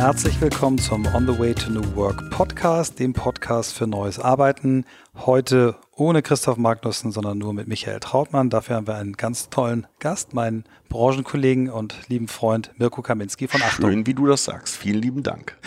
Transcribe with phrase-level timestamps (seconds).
[0.00, 4.86] Herzlich willkommen zum On the Way to New Work Podcast, dem Podcast für neues Arbeiten.
[5.14, 8.48] Heute ohne Christoph Magnussen, sondern nur mit Michael Trautmann.
[8.48, 13.60] Dafür haben wir einen ganz tollen Gast, meinen Branchenkollegen und lieben Freund Mirko Kaminski von
[13.60, 13.90] Achtung.
[13.90, 14.78] Schön, wie du das sagst.
[14.78, 15.58] Vielen lieben Dank.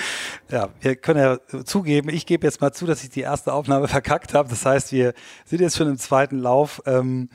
[0.49, 3.87] Ja, wir können ja zugeben, ich gebe jetzt mal zu, dass ich die erste Aufnahme
[3.87, 4.49] verkackt habe.
[4.49, 5.13] Das heißt, wir
[5.45, 6.81] sind jetzt schon im zweiten Lauf.
[6.87, 7.29] Ähm,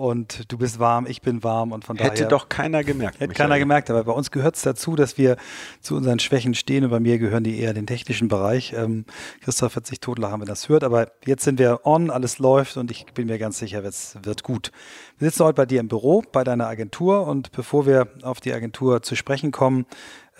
[0.00, 2.20] und du bist warm, ich bin warm und von hätte daher.
[2.20, 3.20] Hätte doch keiner gemerkt.
[3.20, 5.36] Hätte keiner gemerkt, aber bei uns gehört es dazu, dass wir
[5.82, 8.72] zu unseren Schwächen stehen und bei mir gehören die eher den technischen Bereich.
[8.72, 9.04] Ähm,
[9.42, 12.90] Christoph wird sich totlachen, wenn das hört, aber jetzt sind wir on, alles läuft und
[12.90, 14.72] ich bin mir ganz sicher, es wird gut.
[15.18, 18.54] Wir sitzen heute bei dir im Büro, bei deiner Agentur und bevor wir auf die
[18.54, 19.84] Agentur zu sprechen kommen,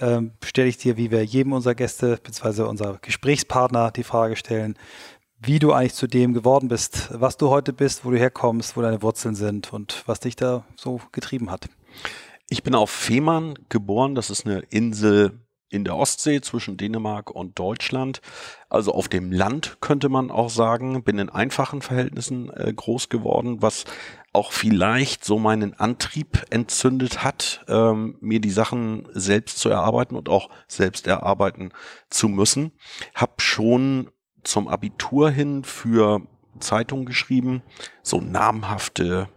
[0.00, 2.62] ähm, stelle ich dir, wie wir jedem unserer Gäste bzw.
[2.62, 4.76] unserer Gesprächspartner die Frage stellen,
[5.42, 8.82] wie du eigentlich zu dem geworden bist, was du heute bist, wo du herkommst, wo
[8.82, 11.68] deine Wurzeln sind und was dich da so getrieben hat.
[12.48, 14.14] Ich bin auf Fehmarn geboren.
[14.14, 18.20] Das ist eine Insel in der Ostsee zwischen Dänemark und Deutschland.
[18.68, 21.02] Also auf dem Land könnte man auch sagen.
[21.04, 23.84] Bin in einfachen Verhältnissen äh, groß geworden, was
[24.32, 30.28] auch vielleicht so meinen Antrieb entzündet hat, ähm, mir die Sachen selbst zu erarbeiten und
[30.28, 31.72] auch selbst erarbeiten
[32.10, 32.72] zu müssen.
[33.14, 34.10] Hab schon
[34.44, 36.22] zum Abitur hin für
[36.58, 37.62] Zeitungen geschrieben,
[38.02, 39.28] so namhafte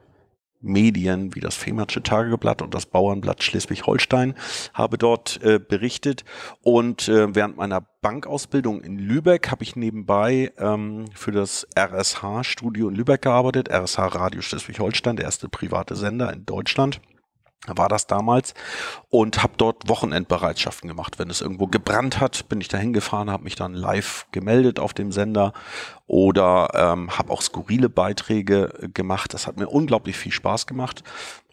[0.64, 4.34] Medien wie das Fehmarnsche Tageblatt und das Bauernblatt Schleswig-Holstein
[4.74, 6.24] habe dort äh, berichtet.
[6.62, 12.96] Und äh, während meiner Bankausbildung in Lübeck habe ich nebenbei ähm, für das RSH-Studio in
[12.96, 17.02] Lübeck gearbeitet, RSH Radio Schleswig-Holstein, der erste private Sender in Deutschland
[17.68, 18.54] war das damals
[19.10, 21.20] und habe dort Wochenendbereitschaften gemacht.
[21.20, 24.94] Wenn es irgendwo gebrannt hat, bin ich da hingefahren, habe mich dann live gemeldet auf
[24.94, 25.54] dem Sender
[26.14, 29.34] oder ähm, habe auch skurrile Beiträge gemacht.
[29.34, 31.04] Das hat mir unglaublich viel Spaß gemacht.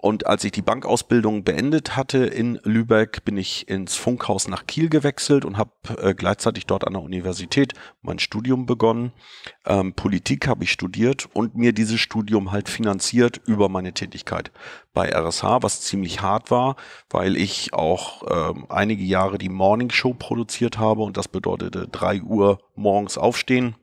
[0.02, 4.90] Und als ich die Bankausbildung beendet hatte in Lübeck, bin ich ins Funkhaus nach Kiel
[4.90, 5.70] gewechselt und habe
[6.02, 7.72] äh, gleichzeitig dort an der Universität
[8.02, 9.12] mein Studium begonnen.
[9.64, 14.50] Ähm, Politik habe ich studiert und mir dieses Studium halt finanziert über meine Tätigkeit
[14.92, 16.76] bei RSH, was ziemlich hart war,
[17.08, 22.20] weil ich auch ähm, einige Jahre die Morning Show produziert habe und das bedeutete drei
[22.20, 23.74] Uhr morgens aufstehen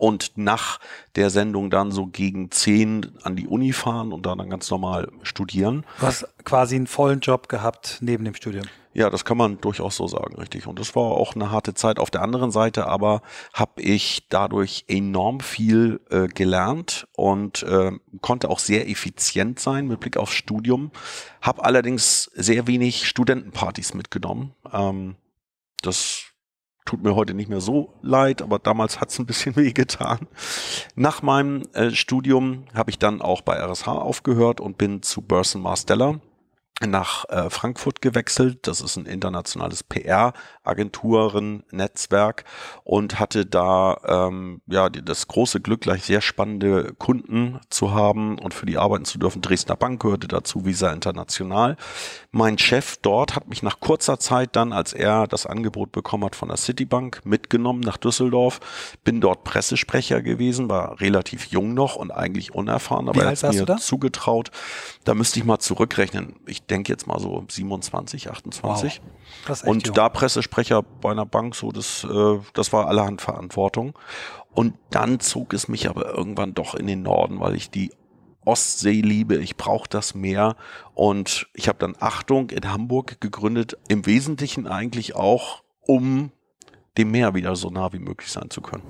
[0.00, 0.80] und nach
[1.14, 5.12] der Sendung dann so gegen zehn an die Uni fahren und dann, dann ganz normal
[5.22, 5.84] studieren.
[6.00, 8.64] Du hast quasi einen vollen Job gehabt neben dem Studium.
[8.92, 10.66] Ja, das kann man durchaus so sagen, richtig.
[10.66, 12.00] Und das war auch eine harte Zeit.
[12.00, 13.22] Auf der anderen Seite aber
[13.52, 20.00] habe ich dadurch enorm viel äh, gelernt und äh, konnte auch sehr effizient sein mit
[20.00, 20.90] Blick aufs Studium.
[21.40, 24.54] Habe allerdings sehr wenig Studentenpartys mitgenommen.
[24.72, 25.16] Ähm,
[25.82, 26.29] das
[26.90, 30.26] tut mir heute nicht mehr so leid, aber damals hat es ein bisschen weh getan.
[30.96, 35.62] Nach meinem äh, Studium habe ich dann auch bei RSH aufgehört und bin zu Burson
[35.62, 36.20] Marsteller
[36.86, 38.66] nach äh, Frankfurt gewechselt.
[38.66, 42.44] Das ist ein internationales PR-Agenturen-Netzwerk
[42.84, 48.54] und hatte da ähm, ja das große Glück, gleich sehr spannende Kunden zu haben und
[48.54, 49.42] für die arbeiten zu dürfen.
[49.42, 51.76] Dresdner Bank gehörte dazu, Visa International.
[52.30, 56.36] Mein Chef dort hat mich nach kurzer Zeit dann, als er das Angebot bekommen hat
[56.36, 58.60] von der Citibank, mitgenommen nach Düsseldorf.
[59.04, 63.76] Bin dort Pressesprecher gewesen, war relativ jung noch und eigentlich unerfahren, aber er hat mir
[63.76, 64.50] zugetraut.
[65.04, 66.36] Da müsste ich mal zurückrechnen.
[66.46, 69.02] Ich denke jetzt mal so 27, 28.
[69.46, 69.62] Wow.
[69.64, 69.94] Und jung.
[69.94, 73.98] da Pressesprecher bei einer Bank, so das, äh, das war allerhand Verantwortung.
[74.52, 77.92] Und dann zog es mich aber irgendwann doch in den Norden, weil ich die
[78.44, 80.56] Ostsee liebe, ich brauche das Meer
[80.94, 86.32] und ich habe dann Achtung in Hamburg gegründet, im Wesentlichen eigentlich auch, um
[86.96, 88.82] dem Meer wieder so nah wie möglich sein zu können.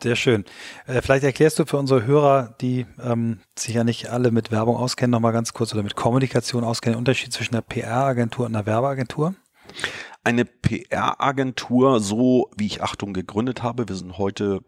[0.00, 0.44] Sehr schön.
[0.86, 4.76] Äh, vielleicht erklärst du für unsere Hörer, die ähm, sich ja nicht alle mit Werbung
[4.76, 8.64] auskennen, nochmal ganz kurz oder mit Kommunikation auskennen, den Unterschied zwischen einer PR-Agentur und einer
[8.64, 9.34] Werbeagentur?
[10.22, 14.60] Eine PR-Agentur, so wie ich Achtung gegründet habe, wir sind heute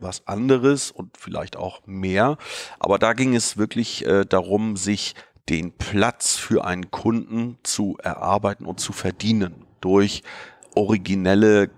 [0.00, 2.36] was anderes und vielleicht auch mehr,
[2.78, 5.14] aber da ging es wirklich äh, darum, sich
[5.48, 10.22] den Platz für einen Kunden zu erarbeiten und zu verdienen durch
[10.74, 11.70] originelle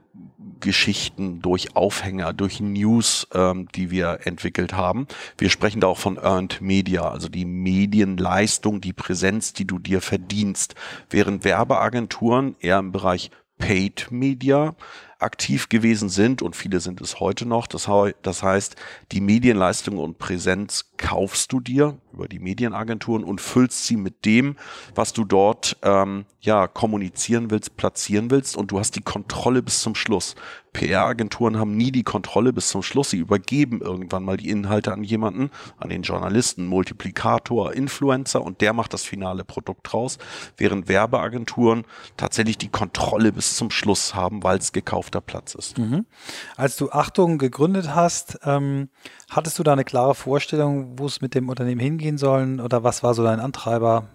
[0.60, 5.06] Geschichten, durch Aufhänger, durch News, ähm, die wir entwickelt haben.
[5.38, 10.00] Wir sprechen da auch von Earned Media, also die Medienleistung, die Präsenz, die du dir
[10.00, 10.74] verdienst.
[11.10, 14.74] Während Werbeagenturen eher im Bereich Paid Media
[15.18, 17.66] aktiv gewesen sind und viele sind es heute noch.
[17.66, 17.88] Das,
[18.22, 18.76] das heißt,
[19.12, 21.98] die Medienleistung und Präsenz kaufst du dir.
[22.12, 24.56] über die Medienagenturen und füllst sie mit dem,
[24.94, 29.80] was du dort ähm, ja kommunizieren willst, platzieren willst und du hast die Kontrolle bis
[29.80, 30.34] zum Schluss.
[30.76, 33.08] PR-Agenturen haben nie die Kontrolle bis zum Schluss.
[33.08, 38.74] Sie übergeben irgendwann mal die Inhalte an jemanden, an den Journalisten, Multiplikator, Influencer und der
[38.74, 40.18] macht das finale Produkt raus,
[40.58, 41.86] während Werbeagenturen
[42.18, 45.78] tatsächlich die Kontrolle bis zum Schluss haben, weil es gekaufter Platz ist.
[45.78, 46.04] Mhm.
[46.56, 48.90] Als du Achtung gegründet hast, ähm,
[49.30, 53.02] hattest du da eine klare Vorstellung, wo es mit dem Unternehmen hingehen soll oder was
[53.02, 54.10] war so dein Antreiber?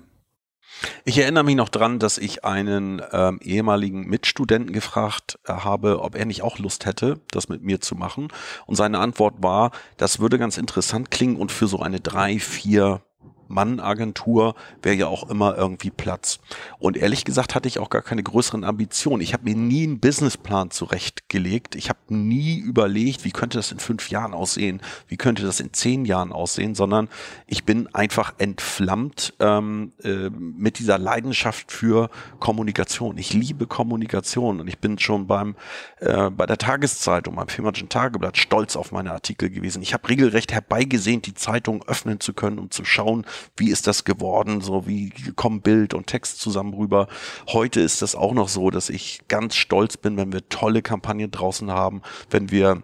[1.06, 6.16] Ich erinnere mich noch dran, dass ich einen ähm, ehemaligen Mitstudenten gefragt äh, habe, ob
[6.16, 8.30] er nicht auch Lust hätte, das mit mir zu machen.
[8.66, 13.02] Und seine Antwort war, das würde ganz interessant klingen und für so eine drei, vier
[13.52, 16.40] Mann-Agentur wäre ja auch immer irgendwie Platz.
[16.80, 19.22] Und ehrlich gesagt hatte ich auch gar keine größeren Ambitionen.
[19.22, 21.76] Ich habe mir nie einen Businessplan zurechtgelegt.
[21.76, 25.74] Ich habe nie überlegt, wie könnte das in fünf Jahren aussehen, wie könnte das in
[25.74, 27.10] zehn Jahren aussehen, sondern
[27.48, 32.10] ich bin einfach entflammt ähm, äh, mit dieser Leidenschaft für
[32.40, 33.18] Kommunikation.
[33.18, 35.56] Ich liebe Kommunikation und ich bin schon beim
[36.00, 39.82] äh, bei der Tageszeitung, beim Firmatischen Tageblatt stolz auf meine Artikel gewesen.
[39.82, 43.26] Ich habe regelrecht herbeigesehnt, die Zeitung öffnen zu können, um zu schauen,
[43.58, 47.08] wie ist das geworden, so wie kommen Bild und Text zusammen rüber.
[47.48, 51.32] Heute ist das auch noch so, dass ich ganz stolz bin, wenn wir tolle Kampagnen
[51.32, 52.84] draußen haben, wenn wir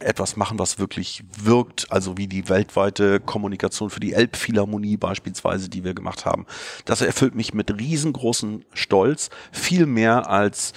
[0.00, 5.84] etwas machen, was wirklich wirkt, also wie die weltweite Kommunikation für die Elbphilharmonie beispielsweise, die
[5.84, 6.46] wir gemacht haben.
[6.84, 10.72] Das erfüllt mich mit riesengroßen Stolz, viel mehr als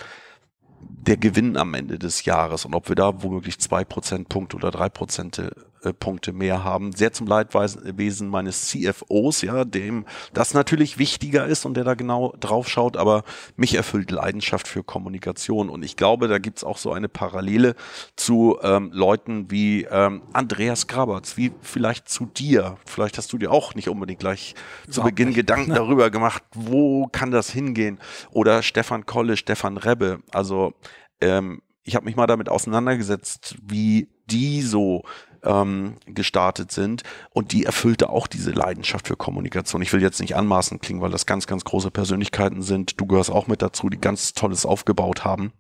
[0.80, 4.90] der Gewinn am Ende des Jahres und ob wir da womöglich zwei Prozentpunkte oder drei
[4.90, 5.42] Prozent
[5.84, 6.92] äh, Punkte mehr haben.
[6.92, 12.34] Sehr zum Leidwesen meines CFOs, ja, dem das natürlich wichtiger ist und der da genau
[12.40, 13.24] drauf schaut, aber
[13.56, 15.70] mich erfüllt Leidenschaft für Kommunikation.
[15.70, 17.76] Und ich glaube, da gibt's auch so eine Parallele
[18.16, 22.78] zu ähm, Leuten wie ähm, Andreas Graberts, wie vielleicht zu dir.
[22.86, 24.54] Vielleicht hast du dir auch nicht unbedingt gleich
[24.84, 25.38] Überhaupt zu Beginn nicht.
[25.38, 28.00] Gedanken darüber gemacht, wo kann das hingehen?
[28.32, 30.20] Oder Stefan Kolle, Stefan Rebbe.
[30.32, 30.74] Also
[31.22, 35.04] ähm, ich habe mich mal damit auseinandergesetzt, wie die so
[35.44, 39.82] ähm, gestartet sind und die erfüllte auch diese Leidenschaft für Kommunikation.
[39.82, 43.00] Ich will jetzt nicht anmaßend klingen, weil das ganz, ganz große Persönlichkeiten sind.
[43.00, 45.52] Du gehörst auch mit dazu, die ganz Tolles aufgebaut haben.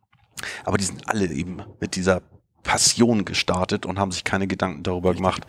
[0.63, 2.21] Aber die sind alle eben mit dieser
[2.63, 5.45] Passion gestartet und haben sich keine Gedanken darüber gemacht,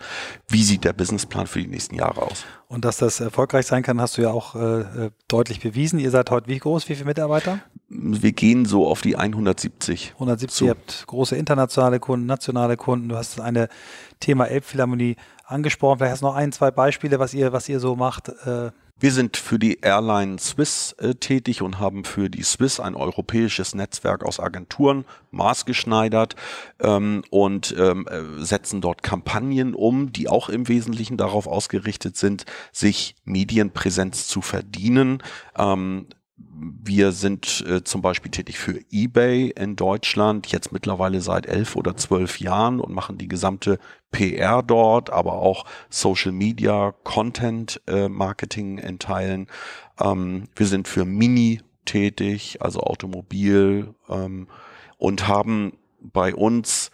[0.47, 2.45] wie sieht der Businessplan für die nächsten Jahre aus.
[2.67, 5.99] Und dass das erfolgreich sein kann, hast du ja auch äh, äh deutlich bewiesen.
[5.99, 6.89] Ihr seid heute wie groß?
[6.89, 7.59] Wie viele Mitarbeiter?
[7.89, 10.11] Wir gehen so auf die 170.
[10.13, 10.65] 170, so.
[10.65, 13.09] ihr habt große internationale Kunden, nationale Kunden.
[13.09, 13.69] Du hast eine
[14.19, 15.99] Thema Elbphilharmonie angesprochen.
[15.99, 18.29] Vielleicht hast du noch ein, zwei Beispiele, was ihr, was ihr so macht.
[18.29, 22.95] Äh wir sind für die Airline Swiss äh, tätig und haben für die Swiss ein
[22.95, 26.35] europäisches Netzwerk aus Agenturen maßgeschneidert
[26.79, 32.45] ähm, und ähm, äh, setzen dort Kampagnen um, die auch im Wesentlichen darauf ausgerichtet sind,
[32.71, 35.21] sich Medienpräsenz zu verdienen.
[35.57, 36.07] Ähm,
[36.83, 41.95] wir sind äh, zum Beispiel tätig für eBay in Deutschland, jetzt mittlerweile seit elf oder
[41.95, 43.79] zwölf Jahren und machen die gesamte
[44.11, 49.47] PR dort, aber auch Social Media, Content äh, Marketing in Teilen.
[49.99, 54.47] Ähm, wir sind für Mini tätig, also Automobil ähm,
[54.97, 56.91] und haben bei uns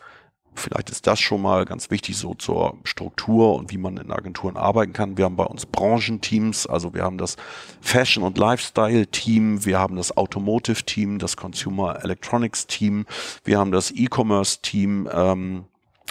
[0.59, 4.57] Vielleicht ist das schon mal ganz wichtig so zur Struktur und wie man in Agenturen
[4.57, 5.17] arbeiten kann.
[5.17, 7.37] Wir haben bei uns Branchenteams, also wir haben das
[7.81, 13.05] Fashion- und Lifestyle-Team, wir haben das Automotive-Team, das Consumer Electronics-Team,
[13.43, 15.65] wir haben das E-Commerce-Team, ähm,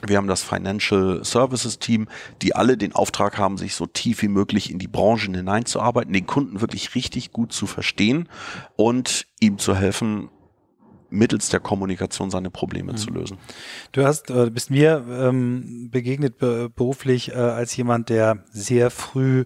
[0.07, 2.09] wir haben das Financial Services Team,
[2.41, 6.27] die alle den Auftrag haben, sich so tief wie möglich in die Branchen hineinzuarbeiten, den
[6.27, 8.29] Kunden wirklich richtig gut zu verstehen
[8.77, 10.31] und ihm zu helfen,
[11.11, 12.97] mittels der Kommunikation seine Probleme mhm.
[12.97, 13.39] zu lösen.
[13.93, 19.45] Du hast, äh, bist mir ähm, begegnet be beruflich äh, als jemand, der sehr früh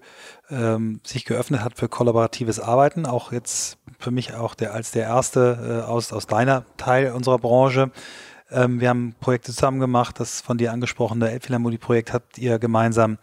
[0.50, 3.06] ähm, sich geöffnet hat für kollaboratives Arbeiten.
[3.06, 7.38] Auch jetzt für mich auch der als der erste äh, aus aus deiner Teil unserer
[7.38, 7.90] Branche.
[8.50, 10.20] Ähm, wir haben Projekte zusammen gemacht.
[10.20, 13.18] Das von dir angesprochene Elbphilharmonie-Projekt habt ihr gemeinsam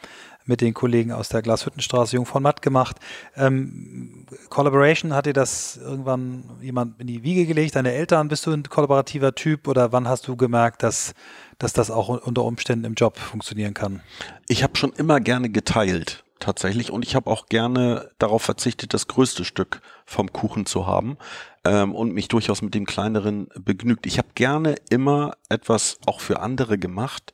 [0.49, 2.97] mit den Kollegen aus der Glashüttenstraße Jung von Matt gemacht.
[3.37, 7.75] Ähm, Collaboration, hat dir das irgendwann jemand in die Wiege gelegt?
[7.75, 11.13] Deine Eltern, bist du ein kollaborativer Typ oder wann hast du gemerkt, dass,
[11.59, 14.01] dass das auch unter Umständen im Job funktionieren kann?
[14.47, 16.89] Ich habe schon immer gerne geteilt tatsächlich.
[16.89, 21.17] Und ich habe auch gerne darauf verzichtet, das größte Stück vom Kuchen zu haben
[21.65, 24.05] ähm, und mich durchaus mit dem kleineren begnügt.
[24.05, 27.33] Ich habe gerne immer etwas auch für andere gemacht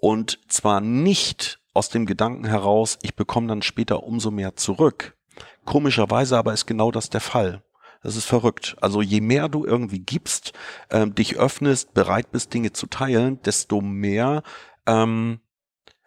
[0.00, 5.16] und zwar nicht aus dem Gedanken heraus, ich bekomme dann später umso mehr zurück.
[5.64, 7.62] Komischerweise aber ist genau das der Fall.
[8.02, 8.76] Das ist verrückt.
[8.80, 10.52] Also je mehr du irgendwie gibst,
[10.90, 14.42] ähm, dich öffnest, bereit bist, Dinge zu teilen, desto mehr
[14.86, 15.40] ähm,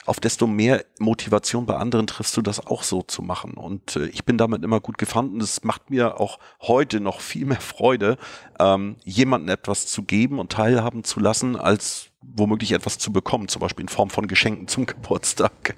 [0.05, 3.53] auf desto mehr Motivation bei anderen triffst du das auch so zu machen.
[3.53, 7.46] Und äh, ich bin damit immer gut gefahren es macht mir auch heute noch viel
[7.46, 8.17] mehr Freude,
[8.60, 13.60] ähm, jemandem etwas zu geben und teilhaben zu lassen, als womöglich etwas zu bekommen, zum
[13.60, 15.75] Beispiel in Form von Geschenken zum Geburtstag.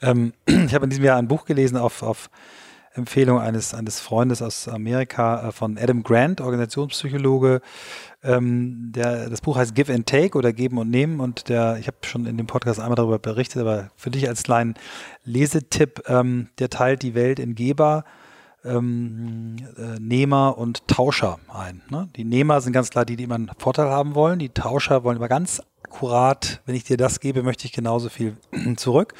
[0.00, 2.30] Ähm, ich habe in diesem Jahr ein Buch gelesen auf, auf
[2.94, 7.60] Empfehlung eines, eines Freundes aus Amerika äh, von Adam Grant, Organisationspsychologe.
[8.22, 11.86] Ähm, der, das Buch heißt Give and Take oder Geben und Nehmen und der, ich
[11.86, 14.74] habe schon in dem Podcast einmal darüber berichtet, aber für dich als kleinen
[15.24, 18.04] Lesetipp, ähm, der teilt die Welt in Geber,
[18.64, 21.82] ähm, äh, Nehmer und Tauscher ein.
[21.88, 22.08] Ne?
[22.14, 24.38] Die Nehmer sind ganz klar die, die immer einen Vorteil haben wollen.
[24.38, 25.62] Die Tauscher wollen immer ganz
[25.92, 28.36] akkurat, wenn ich dir das gebe, möchte ich genauso viel
[28.76, 29.14] zurück.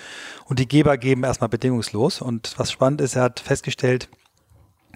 [0.47, 2.23] Und die Geber geben erstmal bedingungslos.
[2.23, 4.09] Und was spannend ist, er hat festgestellt,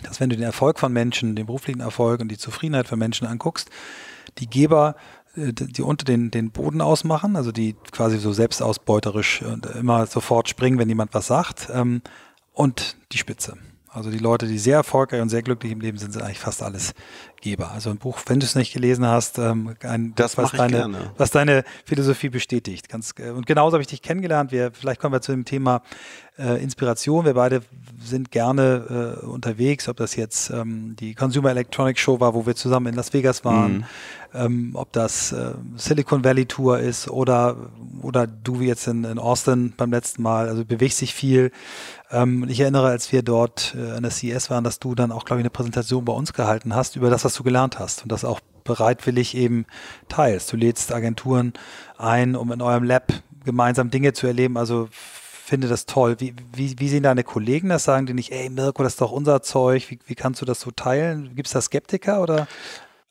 [0.02, 3.26] dass wenn du den Erfolg von Menschen, den beruflichen Erfolg und die Zufriedenheit von Menschen
[3.26, 3.68] anguckst,
[4.38, 4.96] die Geber
[5.36, 9.42] äh, die unter den, den Boden ausmachen, also die quasi so selbstausbeuterisch
[9.78, 12.00] immer sofort springen, wenn jemand was sagt, ähm,
[12.52, 13.58] und die Spitze.
[13.96, 16.62] Also die Leute, die sehr erfolgreich und sehr glücklich im Leben sind, sind eigentlich fast
[16.62, 16.92] alles
[17.40, 17.70] Geber.
[17.70, 21.10] Also ein Buch, wenn du es nicht gelesen hast, ähm, ein das was, deine, gerne.
[21.16, 22.90] was deine Philosophie bestätigt.
[22.90, 24.52] Ganz, äh, und genauso habe ich dich kennengelernt.
[24.52, 25.82] Wir, vielleicht kommen wir zu dem Thema
[26.38, 27.24] äh, Inspiration.
[27.24, 27.62] Wir beide
[27.98, 32.54] sind gerne äh, unterwegs, ob das jetzt ähm, die Consumer Electronics Show war, wo wir
[32.54, 33.84] zusammen in Las Vegas waren, mhm.
[34.36, 37.56] Ähm, ob das äh, Silicon Valley Tour ist oder,
[38.02, 40.48] oder du wie jetzt in, in Austin beim letzten Mal.
[40.48, 41.50] Also bewegst sich viel.
[42.10, 45.24] Ähm, ich erinnere, als wir dort äh, an der CES waren, dass du dann auch,
[45.24, 48.12] glaube ich, eine Präsentation bei uns gehalten hast über das, was du gelernt hast und
[48.12, 49.66] das auch bereitwillig eben
[50.08, 50.52] teilst.
[50.52, 51.52] Du lädst Agenturen
[51.96, 53.12] ein, um in eurem Lab
[53.44, 54.56] gemeinsam Dinge zu erleben.
[54.56, 54.88] Also
[55.46, 56.16] finde das toll.
[56.18, 57.84] Wie, wie, wie sehen deine Kollegen das?
[57.84, 59.90] Sagen die nicht, ey Mirko, das ist doch unser Zeug.
[59.90, 61.34] Wie, wie kannst du das so teilen?
[61.36, 62.48] Gibt es da Skeptiker oder?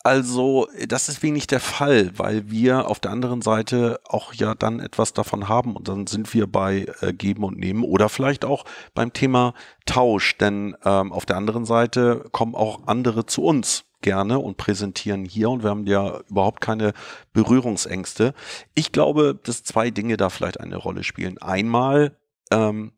[0.05, 4.79] Also, das ist wenig der Fall, weil wir auf der anderen Seite auch ja dann
[4.79, 8.65] etwas davon haben und dann sind wir bei äh, Geben und Nehmen oder vielleicht auch
[8.93, 9.55] beim Thema
[9.87, 15.25] Tausch, denn ähm, auf der anderen Seite kommen auch andere zu uns gerne und präsentieren
[15.25, 16.93] hier und wir haben ja überhaupt keine
[17.33, 18.35] Berührungsängste.
[18.75, 21.39] Ich glaube, dass zwei Dinge da vielleicht eine Rolle spielen.
[21.39, 22.15] Einmal
[22.51, 22.91] ähm,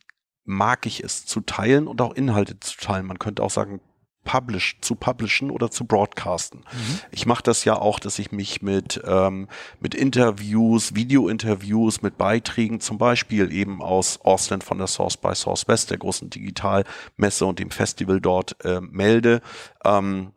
[0.44, 3.06] mag ich es zu teilen und auch Inhalte zu teilen.
[3.06, 3.80] Man könnte auch sagen,
[4.28, 6.60] publish, zu publishen oder zu broadcasten.
[6.60, 7.00] Mhm.
[7.12, 9.48] Ich mache das ja auch, dass ich mich mit, ähm,
[9.80, 15.68] mit Interviews, Video-Interviews, mit Beiträgen, zum Beispiel eben aus Austin von der Source by Source
[15.70, 19.42] West, der großen Digitalmesse und dem Festival dort äh, melde.
[19.86, 20.34] Ähm,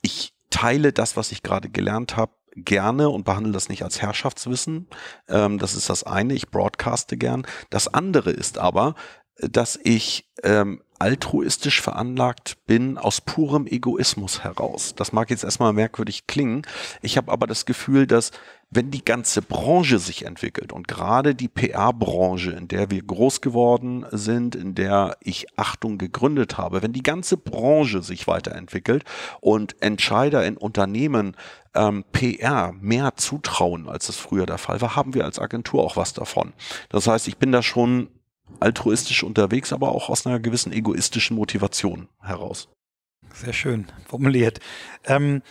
[0.00, 4.86] ich teile das, was ich gerade gelernt habe, gerne und behandle das nicht als Herrschaftswissen.
[5.28, 6.34] Ähm, das ist das eine.
[6.34, 7.44] Ich broadcaste gern.
[7.70, 8.94] Das andere ist aber,
[9.40, 14.94] dass ich ähm, altruistisch veranlagt bin aus purem Egoismus heraus.
[14.96, 16.62] Das mag jetzt erstmal merkwürdig klingen.
[17.02, 18.30] Ich habe aber das Gefühl, dass
[18.70, 24.06] wenn die ganze Branche sich entwickelt und gerade die PR-Branche, in der wir groß geworden
[24.12, 29.04] sind, in der ich Achtung gegründet habe, wenn die ganze Branche sich weiterentwickelt
[29.42, 31.36] und Entscheider in Unternehmen
[31.74, 35.98] ähm, PR mehr zutrauen, als es früher der Fall war, haben wir als Agentur auch
[35.98, 36.54] was davon.
[36.88, 38.08] Das heißt, ich bin da schon
[38.60, 42.68] altruistisch unterwegs, aber auch aus einer gewissen egoistischen Motivation heraus.
[43.32, 44.60] Sehr schön formuliert.
[45.04, 45.42] Ähm,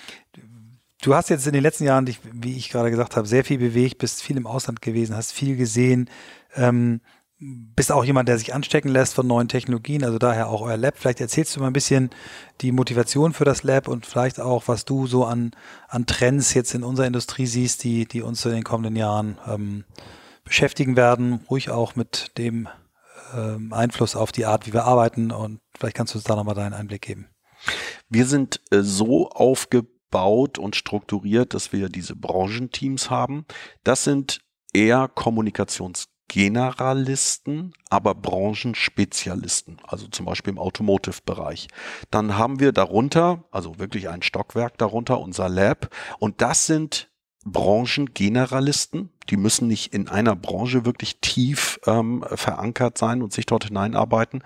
[1.01, 3.57] du hast jetzt in den letzten Jahren dich, wie ich gerade gesagt habe, sehr viel
[3.57, 6.10] bewegt, bist viel im Ausland gewesen, hast viel gesehen,
[6.55, 7.01] ähm,
[7.39, 10.98] bist auch jemand, der sich anstecken lässt von neuen Technologien, also daher auch euer Lab.
[10.98, 12.10] Vielleicht erzählst du mal ein bisschen
[12.62, 15.51] die Motivation für das Lab und vielleicht auch, was du so an,
[15.89, 19.83] an Trends jetzt in unserer Industrie siehst, die, die uns in den kommenden Jahren ähm,
[20.45, 22.69] beschäftigen werden, ruhig auch mit dem
[23.34, 26.56] ähm, Einfluss auf die Art, wie wir arbeiten und vielleicht kannst du uns da nochmal
[26.56, 27.28] deinen Einblick geben.
[28.10, 33.46] Wir sind äh, so aufgebaut und strukturiert, dass wir diese Branchenteams haben.
[33.84, 34.42] Das sind
[34.74, 41.68] eher Kommunikationsgeneralisten, aber Branchenspezialisten, also zum Beispiel im Automotive-Bereich.
[42.12, 45.90] Dann haben wir darunter, also wirklich ein Stockwerk darunter, unser Lab.
[46.20, 47.12] Und das sind
[47.45, 49.09] Branchengeneralisten.
[49.29, 54.43] Die müssen nicht in einer Branche wirklich tief ähm, verankert sein und sich dort hineinarbeiten,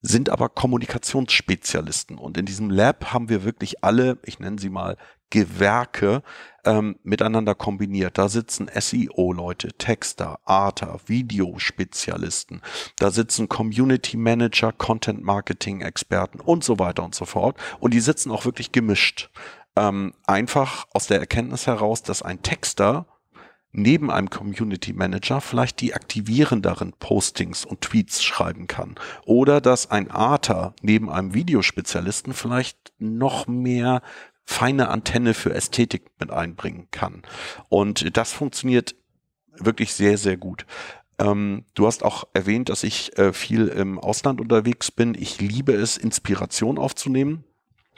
[0.00, 2.18] sind aber Kommunikationsspezialisten.
[2.18, 4.96] Und in diesem Lab haben wir wirklich alle, ich nenne sie mal
[5.30, 6.22] Gewerke,
[6.64, 8.16] ähm, miteinander kombiniert.
[8.16, 12.62] Da sitzen SEO-Leute, Texter, Arter, Videospezialisten.
[12.98, 17.56] Da sitzen Community Manager, Content Marketing Experten und so weiter und so fort.
[17.80, 19.30] Und die sitzen auch wirklich gemischt.
[19.78, 23.06] Ähm, einfach aus der Erkenntnis heraus, dass ein Texter
[23.70, 28.96] neben einem Community Manager vielleicht die aktivierenderen Postings und Tweets schreiben kann.
[29.24, 34.02] Oder dass ein Arter neben einem Videospezialisten vielleicht noch mehr
[34.44, 37.22] feine Antenne für Ästhetik mit einbringen kann.
[37.68, 38.96] Und das funktioniert
[39.52, 40.66] wirklich sehr, sehr gut.
[41.20, 45.14] Ähm, du hast auch erwähnt, dass ich äh, viel im Ausland unterwegs bin.
[45.14, 47.44] Ich liebe es, Inspiration aufzunehmen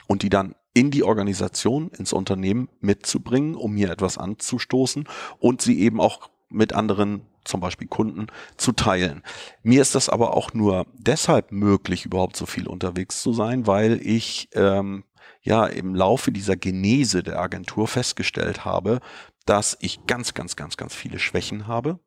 [0.05, 5.07] und die dann in die Organisation, ins Unternehmen mitzubringen, um hier etwas anzustoßen
[5.39, 9.23] und sie eben auch mit anderen zum Beispiel Kunden zu teilen.
[9.63, 13.99] Mir ist das aber auch nur deshalb möglich, überhaupt so viel unterwegs zu sein, weil
[14.03, 15.03] ich ähm,
[15.41, 18.99] ja im Laufe dieser Genese der Agentur festgestellt habe,
[19.45, 21.99] dass ich ganz, ganz, ganz, ganz viele Schwächen habe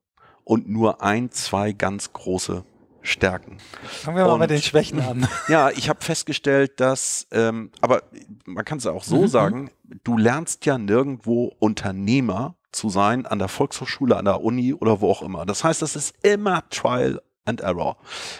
[0.44, 2.64] und nur ein, zwei ganz große
[3.04, 3.58] Stärken.
[3.82, 5.28] Fangen wir mal und, mit den Schwächen an.
[5.48, 8.02] Ja, ich habe festgestellt, dass, ähm, aber
[8.46, 9.28] man kann es auch so mhm.
[9.28, 9.70] sagen,
[10.04, 15.10] du lernst ja nirgendwo Unternehmer zu sein, an der Volkshochschule, an der Uni oder wo
[15.10, 15.44] auch immer.
[15.44, 17.98] Das heißt, das ist immer Trial and Error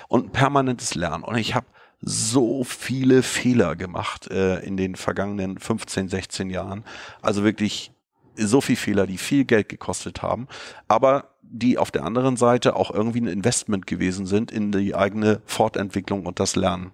[0.09, 1.25] und permanentes Lernen.
[1.25, 1.67] Und ich habe
[2.01, 6.85] so viele Fehler gemacht äh, in den vergangenen 15, 16 Jahren.
[7.21, 7.93] Also wirklich
[8.37, 10.49] so viel Fehler, die viel Geld gekostet haben,
[10.89, 15.41] aber die auf der anderen Seite auch irgendwie ein Investment gewesen sind in die eigene
[15.47, 16.91] Fortentwicklung und das Lernen.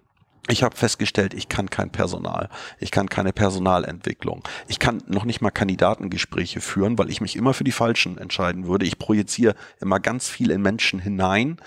[0.49, 2.49] Ich habe festgestellt, ich kann kein Personal,
[2.79, 7.55] ich kann keine Personalentwicklung, ich kann noch nicht mal Kandidatengespräche führen, weil ich mich immer
[7.55, 8.85] für die Falschen entscheiden würde.
[8.85, 11.61] Ich projiziere immer ganz viel in Menschen hinein,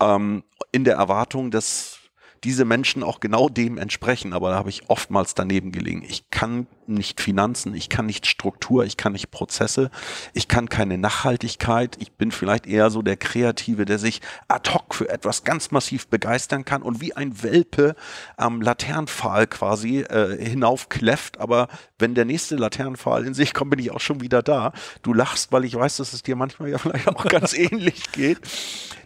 [0.00, 0.42] ähm,
[0.72, 1.99] in der Erwartung, dass
[2.44, 6.02] diese Menschen auch genau dem entsprechen, aber da habe ich oftmals daneben gelegen.
[6.08, 9.90] Ich kann nicht Finanzen, ich kann nicht Struktur, ich kann nicht Prozesse,
[10.32, 14.94] ich kann keine Nachhaltigkeit, ich bin vielleicht eher so der Kreative, der sich ad hoc
[14.94, 17.94] für etwas ganz massiv begeistern kann und wie ein Welpe
[18.36, 21.68] am Laternenpfahl quasi äh, hinaufkläfft, aber
[21.98, 24.72] wenn der nächste Laternenpfahl in sich kommt, bin ich auch schon wieder da.
[25.02, 28.38] Du lachst, weil ich weiß, dass es dir manchmal ja vielleicht auch ganz ähnlich geht.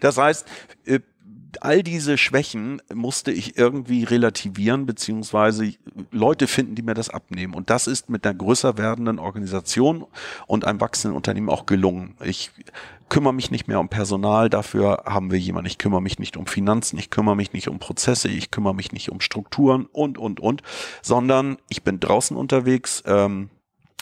[0.01, 0.47] Das heißt,
[0.87, 1.01] äh,
[1.63, 5.73] all diese Schwächen musste ich irgendwie relativieren, beziehungsweise
[6.11, 7.55] Leute finden, die mir das abnehmen.
[7.55, 10.07] Und das ist mit einer größer werdenden Organisation
[10.47, 12.17] und einem wachsenden Unternehmen auch gelungen.
[12.25, 12.51] Ich
[13.09, 15.67] kümmere mich nicht mehr um Personal, dafür haben wir jemanden.
[15.67, 18.93] Ich kümmere mich nicht um Finanzen, ich kümmere mich nicht um Prozesse, ich kümmere mich
[18.93, 20.63] nicht um Strukturen und, und, und,
[21.03, 23.51] sondern ich bin draußen unterwegs, ähm,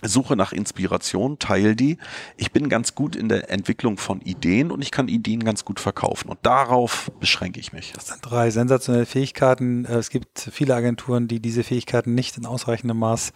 [0.02, 1.98] Suche nach Inspiration, teile die.
[2.36, 5.80] Ich bin ganz gut in der Entwicklung von Ideen und ich kann Ideen ganz gut
[5.80, 6.28] verkaufen.
[6.28, 7.92] Und darauf beschränke ich mich.
[7.92, 9.84] Das sind drei sensationelle Fähigkeiten.
[9.84, 13.32] Äh, es gibt viele Agenturen, die diese Fähigkeiten nicht in ausreichendem Maß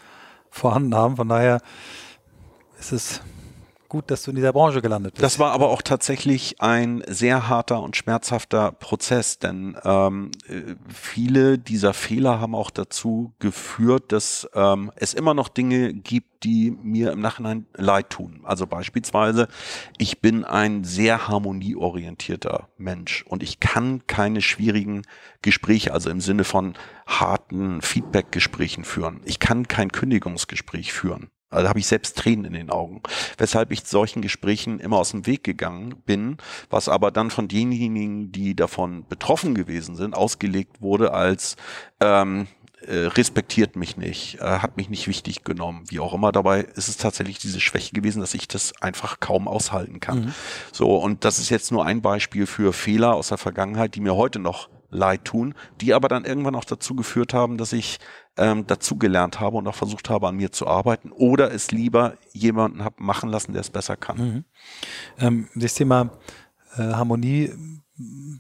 [0.51, 1.17] vorhanden haben.
[1.17, 1.61] Von daher
[2.79, 3.21] ist es
[3.89, 5.23] gut, dass du in dieser Branche gelandet bist.
[5.23, 10.31] Das war aber auch tatsächlich ein sehr harter und schmerzhafter Prozess, denn ähm,
[10.89, 16.71] viele dieser Fehler haben auch dazu geführt, dass ähm, es immer noch Dinge gibt, die
[16.71, 18.41] mir im Nachhinein leid tun.
[18.45, 19.49] Also beispielsweise,
[19.99, 25.03] ich bin ein sehr harmonieorientierter Mensch und ich kann keine schwierigen
[25.43, 26.75] Gespräche, also im Sinne von
[27.07, 29.21] harten Feedback-Gesprächen führen.
[29.25, 31.31] Ich kann kein Kündigungsgespräch führen.
[31.51, 33.03] Also habe ich selbst Tränen in den Augen.
[33.39, 36.39] Weshalb ich solchen Gesprächen immer aus dem Weg gegangen bin,
[36.71, 41.57] was aber dann von denjenigen, die davon betroffen gewesen sind, ausgelegt wurde als
[42.01, 42.49] ähm,
[42.87, 46.31] äh, respektiert mich nicht, äh, hat mich nicht wichtig genommen, wie auch immer.
[46.31, 50.27] Dabei ist es tatsächlich diese Schwäche gewesen, dass ich das einfach kaum aushalten kann.
[50.27, 50.35] Mhm.
[50.73, 54.15] So, und das ist jetzt nur ein Beispiel für Fehler aus der Vergangenheit, die mir
[54.15, 57.99] heute noch leid tun, die aber dann irgendwann auch dazu geführt haben, dass ich
[58.37, 62.85] ähm, dazugelernt habe und auch versucht habe, an mir zu arbeiten oder es lieber jemanden
[62.85, 64.17] habe machen lassen, der es besser kann.
[64.19, 64.45] Mhm.
[65.19, 66.11] Ähm, das Thema
[66.77, 67.53] äh, Harmonie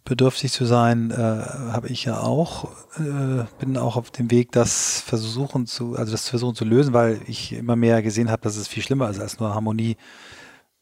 [0.05, 5.01] bedürftig zu sein, äh, habe ich ja auch, äh, bin auch auf dem Weg, das
[5.01, 8.69] versuchen zu, also das versuchen zu lösen, weil ich immer mehr gesehen habe, dass es
[8.69, 9.97] viel schlimmer ist als nur Harmonie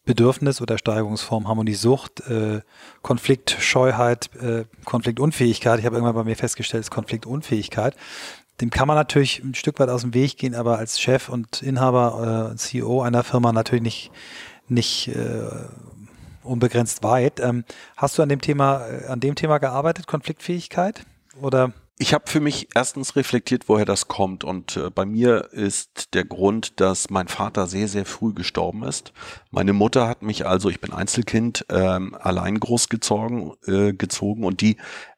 [0.05, 2.61] Bedürfnis oder Steigerungsform Harmoniesucht, äh,
[3.03, 5.79] Konfliktscheuheit, äh, Konfliktunfähigkeit.
[5.79, 7.97] Ich habe irgendwann bei mir festgestellt, es ist Konfliktunfähigkeit.
[8.61, 11.63] Dem kann man natürlich ein Stück weit aus dem Weg gehen, aber als Chef und
[11.63, 14.11] Inhaber, äh, CEO einer Firma natürlich nicht,
[14.69, 15.49] nicht äh,
[16.45, 17.41] unbegrenzt weit.
[17.41, 17.65] Ähm,
[17.97, 21.05] hast du an dem Thema, äh, an dem Thema gearbeitet, Konfliktfähigkeit?
[21.41, 21.73] Oder?
[21.97, 24.43] Ich habe für mich erstens reflektiert, woher das kommt.
[24.43, 29.13] Und äh, bei mir ist der Grund, dass mein Vater sehr, sehr früh gestorben ist.
[29.51, 34.77] Meine Mutter hat mich also, ich bin Einzelkind, ähm, allein großgezogen äh, gezogen und die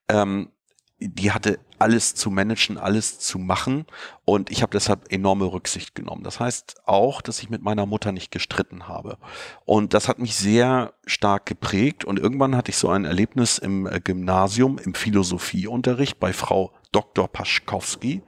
[0.09, 0.51] ähm,
[0.99, 3.85] die hatte alles zu managen, alles zu machen
[4.25, 6.23] und ich habe deshalb enorme Rücksicht genommen.
[6.23, 9.19] Das heißt auch, dass ich mit meiner Mutter nicht gestritten habe
[9.65, 13.87] und das hat mich sehr stark geprägt und irgendwann hatte ich so ein Erlebnis im
[13.87, 17.29] äh, Gymnasium im Philosophieunterricht bei Frau Dr.
[17.29, 18.23] Paschkowski.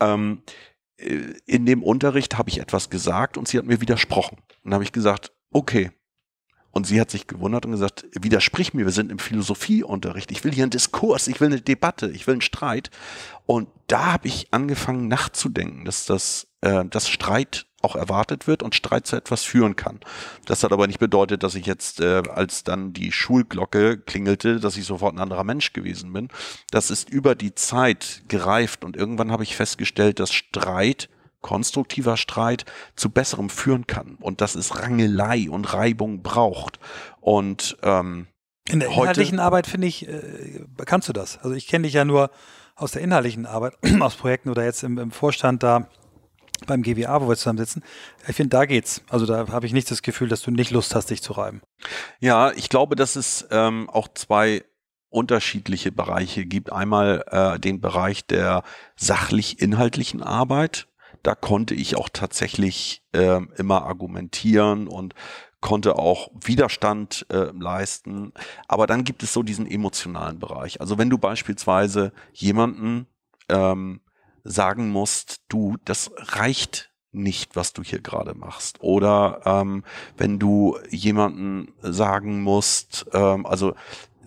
[0.00, 0.42] Ähm,
[0.96, 4.38] äh, in dem Unterricht habe ich etwas gesagt und sie hat mir widersprochen.
[4.64, 5.92] Und habe ich gesagt, okay,
[6.78, 10.30] und sie hat sich gewundert und gesagt, widersprich mir, wir sind im Philosophieunterricht.
[10.30, 12.90] Ich will hier einen Diskurs, ich will eine Debatte, ich will einen Streit.
[13.46, 18.76] Und da habe ich angefangen nachzudenken, dass das, äh, das Streit auch erwartet wird und
[18.76, 19.98] Streit zu etwas führen kann.
[20.46, 24.76] Das hat aber nicht bedeutet, dass ich jetzt, äh, als dann die Schulglocke klingelte, dass
[24.76, 26.28] ich sofort ein anderer Mensch gewesen bin.
[26.70, 31.08] Das ist über die Zeit gereift und irgendwann habe ich festgestellt, dass Streit
[31.40, 32.64] konstruktiver Streit
[32.96, 36.78] zu besserem führen kann und dass es Rangelei und Reibung braucht.
[37.20, 38.26] Und ähm,
[38.68, 41.38] in der inhaltlichen Arbeit finde ich, äh, kannst du das.
[41.38, 42.30] Also ich kenne dich ja nur
[42.74, 45.88] aus der inhaltlichen Arbeit, aus Projekten oder jetzt im, im Vorstand da
[46.66, 47.82] beim GWA, wo wir zusammen sitzen.
[48.26, 49.02] Ich finde, da geht's.
[49.08, 51.62] Also da habe ich nicht das Gefühl, dass du nicht Lust hast, dich zu reiben.
[52.18, 54.64] Ja, ich glaube, dass es ähm, auch zwei
[55.10, 56.72] unterschiedliche Bereiche gibt.
[56.72, 58.62] Einmal äh, den Bereich der
[58.96, 60.87] sachlich-inhaltlichen Arbeit.
[61.22, 65.14] Da konnte ich auch tatsächlich äh, immer argumentieren und
[65.60, 68.32] konnte auch Widerstand äh, leisten.
[68.68, 70.80] Aber dann gibt es so diesen emotionalen Bereich.
[70.80, 73.06] Also wenn du beispielsweise jemanden
[73.48, 74.00] ähm,
[74.44, 78.80] sagen musst, du, das reicht nicht, was du hier gerade machst.
[78.80, 79.84] Oder ähm,
[80.16, 83.74] wenn du jemanden sagen musst, ähm, also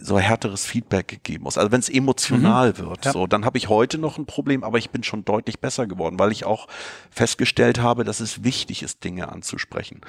[0.02, 1.58] so härteres Feedback gegeben muss.
[1.58, 2.78] Also wenn es emotional mhm.
[2.78, 3.12] wird, ja.
[3.12, 6.20] so, dann habe ich heute noch ein Problem, aber ich bin schon deutlich besser geworden,
[6.20, 6.68] weil ich auch
[7.10, 10.02] festgestellt habe, dass es wichtig ist, Dinge anzusprechen.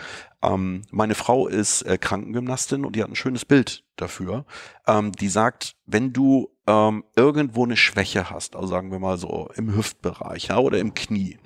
[0.42, 4.44] Ähm, meine Frau ist äh, Krankengymnastin und die hat ein schönes Bild dafür.
[4.86, 9.50] Ähm, die sagt, wenn du ähm, irgendwo eine Schwäche hast, also sagen wir mal so
[9.56, 11.38] im Hüftbereich ja, oder im Knie,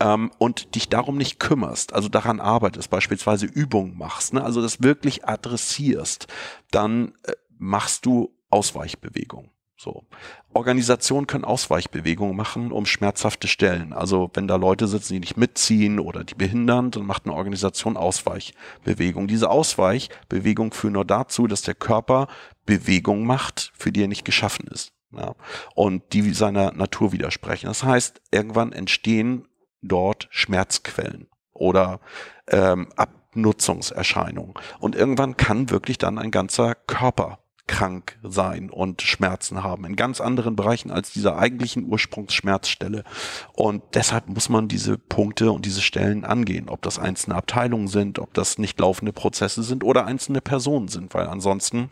[0.00, 4.82] ähm, und dich darum nicht kümmerst, also daran arbeitest, beispielsweise Übungen machst, ne, also das
[4.82, 6.28] wirklich adressierst,
[6.70, 9.50] dann äh, machst du Ausweichbewegungen.
[9.76, 10.04] So.
[10.52, 13.92] Organisationen können Ausweichbewegungen machen um schmerzhafte Stellen.
[13.92, 17.96] Also wenn da Leute sitzen, die nicht mitziehen oder die behindern, dann macht eine Organisation
[17.96, 19.26] Ausweichbewegung.
[19.26, 22.28] Diese Ausweichbewegung führt nur dazu, dass der Körper
[22.66, 24.92] Bewegung macht, für die er nicht geschaffen ist.
[25.10, 25.34] Ja,
[25.74, 27.66] und die seiner Natur widersprechen.
[27.66, 29.46] Das heißt, irgendwann entstehen
[29.82, 32.00] dort Schmerzquellen oder
[32.48, 34.54] ähm, Abnutzungserscheinungen.
[34.78, 40.20] Und irgendwann kann wirklich dann ein ganzer Körper krank sein und Schmerzen haben in ganz
[40.20, 43.04] anderen Bereichen als dieser eigentlichen Ursprungsschmerzstelle.
[43.52, 48.18] Und deshalb muss man diese Punkte und diese Stellen angehen, ob das einzelne Abteilungen sind,
[48.18, 51.88] ob das nicht laufende Prozesse sind oder einzelne Personen sind, weil ansonsten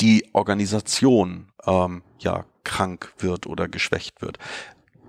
[0.00, 4.38] die Organisation ähm, ja krank wird oder geschwächt wird.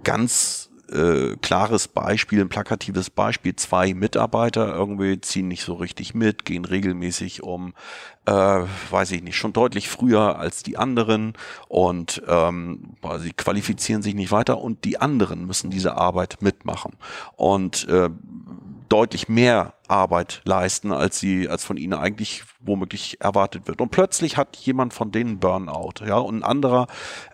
[0.04, 6.46] Ganz äh, klares Beispiel, ein plakatives Beispiel, zwei Mitarbeiter irgendwie ziehen nicht so richtig mit,
[6.46, 7.74] gehen regelmäßig um,
[8.26, 11.34] äh, weiß ich nicht, schon deutlich früher als die anderen
[11.68, 16.94] und ähm, sie qualifizieren sich nicht weiter und die anderen müssen diese Arbeit mitmachen.
[17.36, 18.10] Und äh,
[18.92, 23.80] deutlich mehr Arbeit leisten, als sie, als von ihnen eigentlich womöglich erwartet wird.
[23.80, 26.88] Und plötzlich hat jemand von denen Burnout, ja, und ein anderer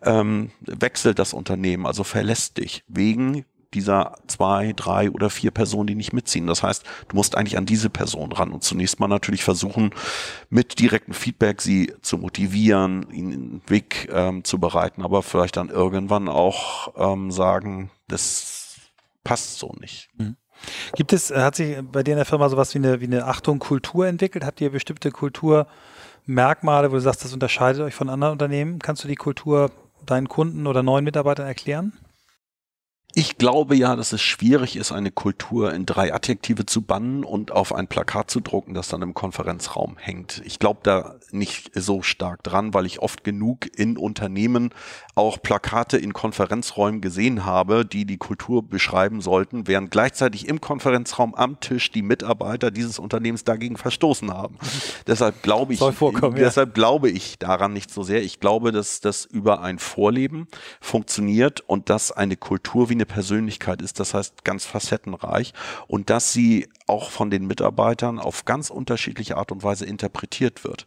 [0.03, 5.95] ähm, wechselt das Unternehmen, also verlässt dich wegen dieser zwei, drei oder vier Personen, die
[5.95, 6.47] nicht mitziehen.
[6.47, 9.91] Das heißt, du musst eigentlich an diese Person ran und zunächst mal natürlich versuchen,
[10.49, 15.69] mit direktem Feedback sie zu motivieren, ihnen einen Weg ähm, zu bereiten, aber vielleicht dann
[15.69, 18.77] irgendwann auch ähm, sagen, das
[19.23, 20.09] passt so nicht.
[20.17, 20.37] Mhm.
[20.95, 23.59] Gibt es, hat sich bei dir in der Firma sowas wie eine, wie eine Achtung
[23.59, 24.45] Kultur entwickelt?
[24.45, 28.79] Habt ihr bestimmte Kulturmerkmale, wo du sagst, das unterscheidet euch von anderen Unternehmen?
[28.79, 29.71] Kannst du die Kultur
[30.05, 31.93] deinen Kunden oder neuen Mitarbeitern erklären?
[33.19, 37.51] Ich glaube ja, dass es schwierig ist, eine Kultur in drei Adjektive zu bannen und
[37.51, 40.43] auf ein Plakat zu drucken, das dann im Konferenzraum hängt.
[40.45, 44.69] Ich glaube da nicht so stark dran, weil ich oft genug in Unternehmen
[45.15, 51.33] auch Plakate in Konferenzräumen gesehen habe, die die Kultur beschreiben sollten, während gleichzeitig im Konferenzraum
[51.33, 54.59] am Tisch die Mitarbeiter dieses Unternehmens dagegen verstoßen haben.
[55.07, 56.73] deshalb glaube ich, deshalb ja.
[56.73, 58.21] glaube ich daran nicht so sehr.
[58.21, 60.47] Ich glaube, dass das über ein Vorleben
[60.79, 65.53] funktioniert und dass eine Kultur wie eine Persönlichkeit ist, das heißt ganz facettenreich
[65.87, 70.85] und dass sie auch von den Mitarbeitern auf ganz unterschiedliche Art und Weise interpretiert wird.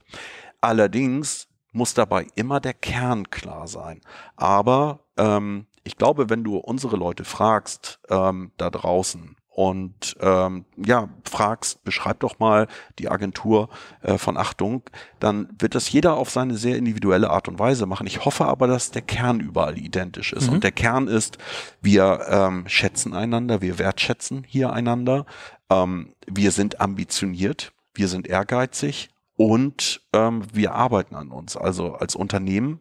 [0.61, 4.01] Allerdings muss dabei immer der Kern klar sein.
[4.37, 11.09] Aber ähm, ich glaube, wenn du unsere Leute fragst ähm, da draußen, und ähm, ja,
[11.25, 13.69] fragst, beschreib doch mal die Agentur
[14.01, 14.83] äh, von Achtung,
[15.19, 18.07] dann wird das jeder auf seine sehr individuelle Art und Weise machen.
[18.07, 20.47] Ich hoffe aber, dass der Kern überall identisch ist.
[20.47, 20.55] Mhm.
[20.55, 21.39] Und der Kern ist,
[21.83, 25.27] wir ähm, schätzen einander, wir wertschätzen hier einander,
[25.69, 31.57] ähm, wir sind ambitioniert, wir sind ehrgeizig und ähm, wir arbeiten an uns.
[31.57, 32.81] Also als Unternehmen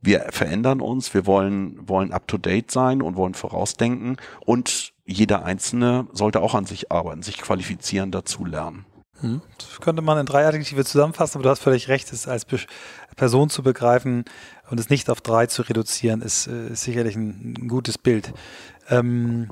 [0.00, 5.44] wir verändern uns, wir wollen, wollen up to date sein und wollen vorausdenken und jeder
[5.44, 8.84] Einzelne sollte auch an sich arbeiten, sich qualifizieren, dazu lernen.
[9.20, 9.40] Hm.
[9.56, 12.46] Das könnte man in drei Adjektive zusammenfassen, aber du hast völlig recht, es als
[13.16, 14.24] Person zu begreifen
[14.70, 18.32] und es nicht auf drei zu reduzieren, ist, äh, ist sicherlich ein, gutes Bild.
[18.90, 19.50] Ähm,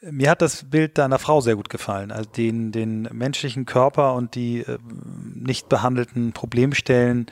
[0.00, 4.34] Mir hat das Bild deiner Frau sehr gut gefallen, also den, den menschlichen Körper und
[4.34, 4.78] die äh,
[5.34, 7.26] nicht behandelten Problemstellen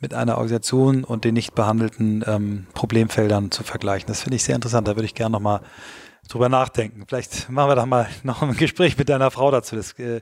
[0.00, 4.08] mit einer Organisation und den nicht behandelten ähm, Problemfeldern zu vergleichen.
[4.08, 4.88] Das finde ich sehr interessant.
[4.88, 5.60] Da würde ich gerne nochmal
[6.28, 7.04] drüber nachdenken.
[7.06, 9.76] Vielleicht machen wir da mal noch ein Gespräch mit deiner Frau dazu.
[9.76, 10.20] Das äh,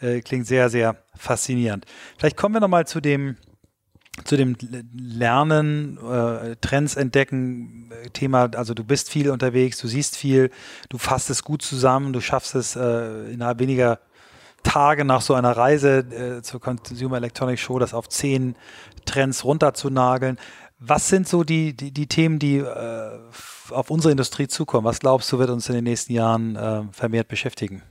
[0.00, 1.86] äh, klingt sehr, sehr faszinierend.
[2.18, 3.36] Vielleicht kommen wir nochmal zu dem,
[4.24, 4.56] zu dem
[4.96, 10.50] Lernen, äh, Trends entdecken, äh, Thema, also du bist viel unterwegs, du siehst viel,
[10.88, 13.98] du fasst es gut zusammen, du schaffst es äh, innerhalb weniger
[14.62, 18.56] Tage nach so einer Reise äh, zur Consumer Electronics Show, das auf zehn
[19.04, 20.38] Trends runterzunageln.
[20.78, 23.10] Was sind so die, die, die Themen, die äh,
[23.70, 24.84] auf unsere Industrie zukommen?
[24.84, 27.82] Was glaubst du, wird uns in den nächsten Jahren äh, vermehrt beschäftigen?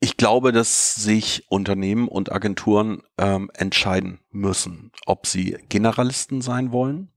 [0.00, 7.12] Ich glaube, dass sich Unternehmen und Agenturen ähm, entscheiden müssen, ob sie Generalisten sein wollen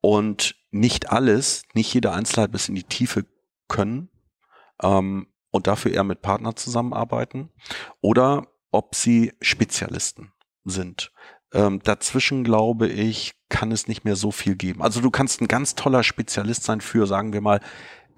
[0.00, 3.26] und nicht alles, nicht jede Einzelheit bis in die Tiefe
[3.68, 4.08] können
[4.82, 7.50] ähm, und dafür eher mit Partnern zusammenarbeiten
[8.00, 10.32] oder ob sie Spezialisten
[10.64, 11.12] sind.
[11.54, 14.82] Ähm, dazwischen glaube ich, kann es nicht mehr so viel geben.
[14.82, 17.60] Also du kannst ein ganz toller Spezialist sein für, sagen wir mal,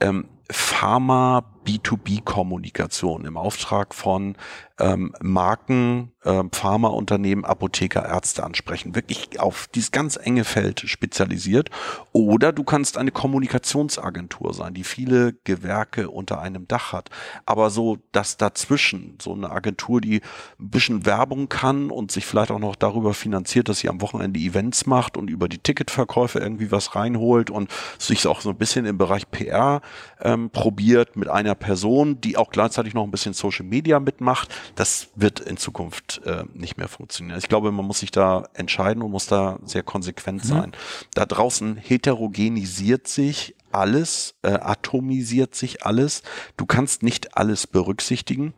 [0.01, 4.37] ähm, Pharma B2B-Kommunikation im Auftrag von
[4.81, 8.96] ähm, Marken, ähm, Pharmaunternehmen, Apotheker, Ärzte ansprechen.
[8.96, 11.70] Wirklich auf dieses ganz enge Feld spezialisiert.
[12.12, 17.11] Oder du kannst eine Kommunikationsagentur sein, die viele Gewerke unter einem Dach hat.
[17.46, 20.22] Aber so das dazwischen, so eine Agentur, die
[20.59, 24.40] ein bisschen Werbung kann und sich vielleicht auch noch darüber finanziert, dass sie am Wochenende
[24.40, 28.87] Events macht und über die Ticketverkäufe irgendwie was reinholt und sich auch so ein bisschen
[28.87, 29.83] im Bereich PR
[30.20, 34.49] ähm, probiert mit einer Person, die auch gleichzeitig noch ein bisschen Social Media mitmacht.
[34.75, 37.38] Das wird in Zukunft äh, nicht mehr funktionieren.
[37.38, 40.49] Ich glaube, man muss sich da entscheiden und muss da sehr konsequent mhm.
[40.49, 40.73] sein.
[41.14, 46.23] Da draußen heterogenisiert sich alles, äh, atomisiert sich alles.
[46.57, 48.55] Du kannst nicht alles berücksichtigen.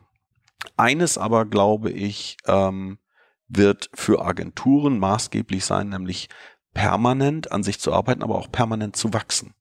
[0.75, 2.99] Eines aber, glaube ich, ähm,
[3.47, 6.29] wird für Agenturen maßgeblich sein, nämlich
[6.73, 9.53] permanent an sich zu arbeiten, aber auch permanent zu wachsen.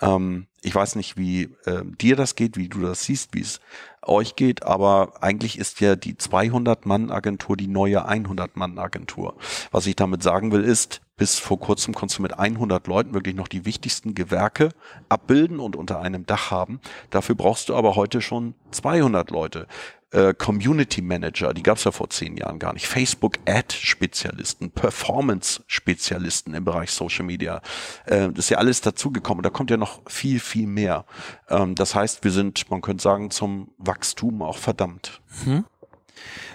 [0.00, 3.60] Ähm, ich weiß nicht, wie äh, dir das geht, wie du das siehst, wie es
[4.02, 9.34] euch geht, aber eigentlich ist ja die 200-Mann-Agentur die neue 100-Mann-Agentur.
[9.70, 13.34] Was ich damit sagen will, ist, bis vor kurzem konntest du mit 100 Leuten wirklich
[13.34, 14.70] noch die wichtigsten Gewerke
[15.08, 16.80] abbilden und unter einem Dach haben.
[17.10, 19.66] Dafür brauchst du aber heute schon 200 Leute
[20.14, 24.70] äh, Community Manager, die gab es ja vor zehn Jahren gar nicht, Facebook Ad Spezialisten,
[24.70, 27.60] Performance Spezialisten im Bereich Social Media.
[28.06, 29.42] Äh, das ist ja alles dazugekommen.
[29.42, 31.04] Da kommt ja noch viel, viel mehr.
[31.48, 35.20] Ähm, das heißt, wir sind, man könnte sagen, zum Wachstum auch verdammt.
[35.44, 35.64] Mhm.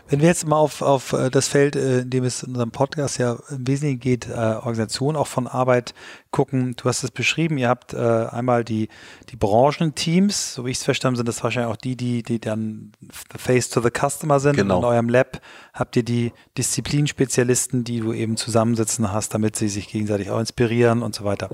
[0.08, 2.72] Wenn wir jetzt mal auf, auf äh, das Feld, äh, in dem es in unserem
[2.72, 5.94] Podcast ja im Wesentlichen geht, äh, Organisation auch von Arbeit
[6.32, 8.90] gucken, du hast es beschrieben, ihr habt äh, einmal die,
[9.30, 12.92] die Branchenteams, so wie ich es verstanden sind das wahrscheinlich auch die, die, die dann
[13.12, 14.56] face to the customer sind.
[14.56, 14.78] Genau.
[14.78, 15.42] Und in eurem Lab
[15.74, 21.04] habt ihr die Disziplinspezialisten, die du eben zusammensitzen hast, damit sie sich gegenseitig auch inspirieren
[21.04, 21.50] und so weiter.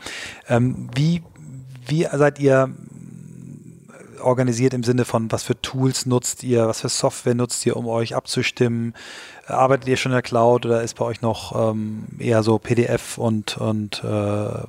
[0.47, 1.23] Ähm, wie,
[1.87, 2.73] wie seid ihr
[4.21, 7.87] organisiert im Sinne von, was für Tools nutzt ihr, was für Software nutzt ihr, um
[7.87, 8.93] euch abzustimmen?
[9.47, 13.17] Arbeitet ihr schon in der Cloud oder ist bei euch noch ähm, eher so PDF
[13.17, 14.63] und, und äh,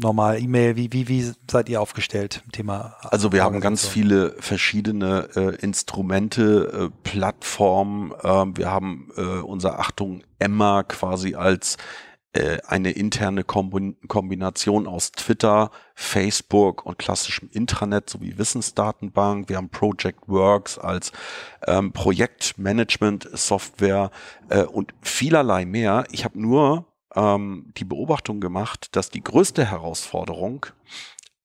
[0.00, 0.76] normal E-Mail?
[0.76, 2.96] Wie, wie, wie seid ihr aufgestellt im Thema?
[3.02, 8.12] Also wir haben ganz viele verschiedene äh, Instrumente, äh, Plattformen.
[8.22, 11.76] Äh, wir haben äh, unser Achtung Emma quasi als
[12.32, 19.48] eine interne Kombination aus Twitter, Facebook und klassischem Intranet sowie Wissensdatenbank.
[19.48, 21.10] Wir haben Project Works als
[21.66, 24.12] ähm, Projektmanagement-Software
[24.48, 26.04] äh, und vielerlei mehr.
[26.12, 30.66] Ich habe nur ähm, die Beobachtung gemacht, dass die größte Herausforderung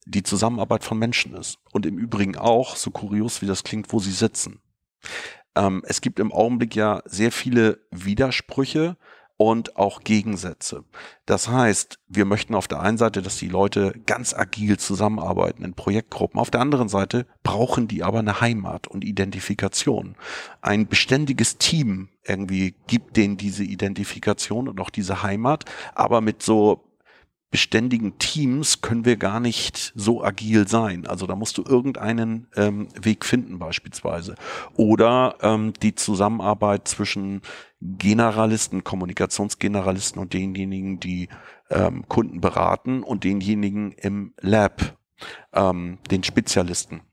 [0.05, 1.57] die Zusammenarbeit von Menschen ist.
[1.71, 4.61] Und im Übrigen auch, so kurios wie das klingt, wo sie sitzen.
[5.55, 8.97] Ähm, es gibt im Augenblick ja sehr viele Widersprüche
[9.37, 10.83] und auch Gegensätze.
[11.25, 15.73] Das heißt, wir möchten auf der einen Seite, dass die Leute ganz agil zusammenarbeiten in
[15.73, 16.39] Projektgruppen.
[16.39, 20.15] Auf der anderen Seite brauchen die aber eine Heimat und Identifikation.
[20.61, 26.83] Ein beständiges Team irgendwie gibt denen diese Identifikation und auch diese Heimat, aber mit so
[27.55, 31.07] beständigen Teams können wir gar nicht so agil sein.
[31.07, 34.35] Also da musst du irgendeinen ähm, Weg finden beispielsweise.
[34.75, 37.41] Oder ähm, die Zusammenarbeit zwischen
[37.79, 41.29] Generalisten, Kommunikationsgeneralisten und denjenigen, die
[41.69, 44.97] ähm, Kunden beraten und denjenigen im Lab,
[45.53, 47.03] ähm, den Spezialisten.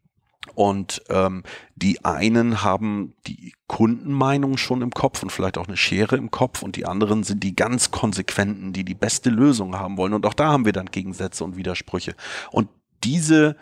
[0.54, 1.44] Und ähm,
[1.76, 6.62] die einen haben die Kundenmeinung schon im Kopf und vielleicht auch eine Schere im Kopf
[6.62, 10.14] und die anderen sind die ganz konsequenten, die die beste Lösung haben wollen.
[10.14, 12.14] Und auch da haben wir dann Gegensätze und Widersprüche.
[12.50, 12.68] Und
[13.04, 13.56] diese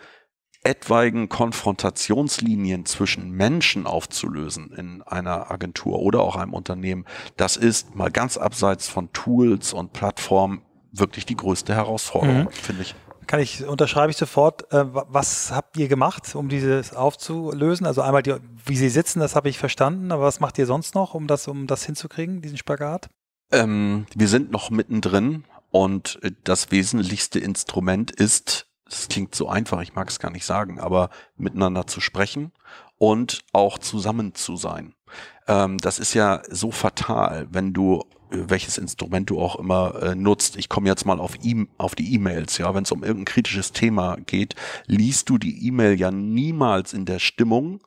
[0.63, 7.05] etwaigen Konfrontationslinien zwischen Menschen aufzulösen in einer Agentur oder auch einem Unternehmen,
[7.37, 12.51] das ist mal ganz abseits von Tools und Plattformen wirklich die größte Herausforderung, mhm.
[12.51, 12.95] finde ich.
[13.27, 14.71] Kann ich, unterschreibe ich sofort.
[14.73, 17.85] Äh, was habt ihr gemacht, um dieses aufzulösen?
[17.85, 20.95] Also einmal, die, wie sie sitzen, das habe ich verstanden, aber was macht ihr sonst
[20.95, 23.09] noch, um das, um das hinzukriegen, diesen Spagat?
[23.51, 29.93] Ähm, wir sind noch mittendrin und das wesentlichste Instrument ist, das klingt so einfach, ich
[29.93, 32.51] mag es gar nicht sagen, aber miteinander zu sprechen
[32.97, 34.93] und auch zusammen zu sein.
[35.47, 40.55] Ähm, das ist ja so fatal, wenn du welches Instrument du auch immer äh, nutzt.
[40.57, 43.71] Ich komme jetzt mal auf, e auf die E-Mails, ja, wenn es um irgendein kritisches
[43.71, 44.55] Thema geht,
[44.87, 47.81] liest du die E-Mail ja niemals in der Stimmung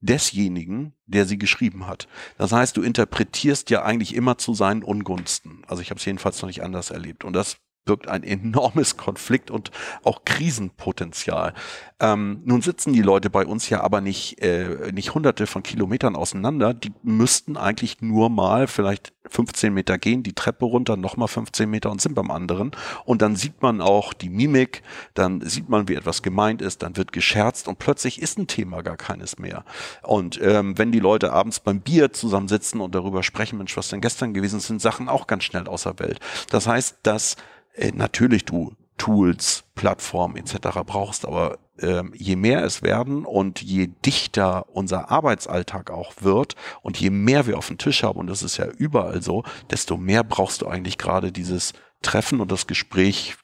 [0.00, 2.08] desjenigen, der sie geschrieben hat.
[2.36, 5.62] Das heißt, du interpretierst ja eigentlich immer zu seinen Ungunsten.
[5.66, 7.24] Also ich habe es jedenfalls noch nicht anders erlebt.
[7.24, 9.70] Und das birgt ein enormes Konflikt und
[10.02, 11.54] auch Krisenpotenzial.
[12.00, 16.16] Ähm, nun sitzen die Leute bei uns ja aber nicht, äh, nicht hunderte von Kilometern
[16.16, 16.74] auseinander.
[16.74, 21.90] Die müssten eigentlich nur mal vielleicht 15 Meter gehen, die Treppe runter, nochmal 15 Meter
[21.90, 22.72] und sind beim anderen.
[23.04, 24.82] Und dann sieht man auch die Mimik,
[25.14, 28.82] dann sieht man, wie etwas gemeint ist, dann wird gescherzt und plötzlich ist ein Thema
[28.82, 29.64] gar keines mehr.
[30.02, 34.00] Und ähm, wenn die Leute abends beim Bier zusammensitzen und darüber sprechen, Mensch, was denn
[34.00, 36.20] gestern gewesen sind, Sachen auch ganz schnell außer Welt.
[36.50, 37.36] Das heißt, dass
[37.74, 40.80] äh, natürlich du Tools, Plattformen etc.
[40.86, 46.98] brauchst, aber ähm, je mehr es werden und je dichter unser Arbeitsalltag auch wird und
[46.98, 50.22] je mehr wir auf dem Tisch haben, und das ist ja überall so, desto mehr
[50.22, 53.36] brauchst du eigentlich gerade dieses Treffen und das Gespräch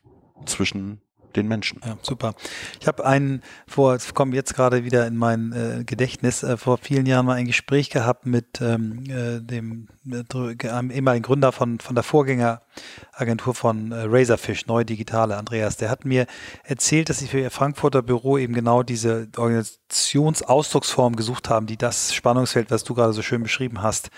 [0.46, 1.00] zwischen
[1.36, 1.80] den Menschen.
[1.84, 2.34] Ja, super.
[2.80, 7.06] Ich habe einen, vor, komme jetzt gerade wieder in mein äh, Gedächtnis, äh, vor vielen
[7.06, 12.04] Jahren mal ein Gespräch gehabt mit ähm, äh, dem äh, ehemaligen Gründer von, von der
[12.04, 15.76] Vorgängeragentur von äh, Razorfish, Neue Digitale, Andreas.
[15.76, 16.26] Der hat mir
[16.64, 22.14] erzählt, dass sie für ihr Frankfurter Büro eben genau diese Organisationsausdrucksform gesucht haben, die das
[22.14, 24.10] Spannungsfeld, was du gerade so schön beschrieben hast,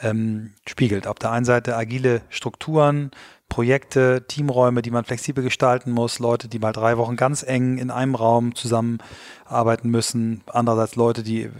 [0.00, 1.06] ähm, spiegelt.
[1.06, 3.10] Auf der einen Seite agile Strukturen,
[3.48, 7.90] Projekte, Teamräume, die man flexibel gestalten muss, Leute, die mal drei Wochen ganz eng in
[7.90, 11.50] einem Raum zusammenarbeiten müssen, andererseits Leute, die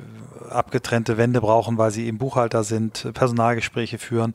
[0.51, 4.35] abgetrennte Wände brauchen, weil sie eben Buchhalter sind, Personalgespräche führen.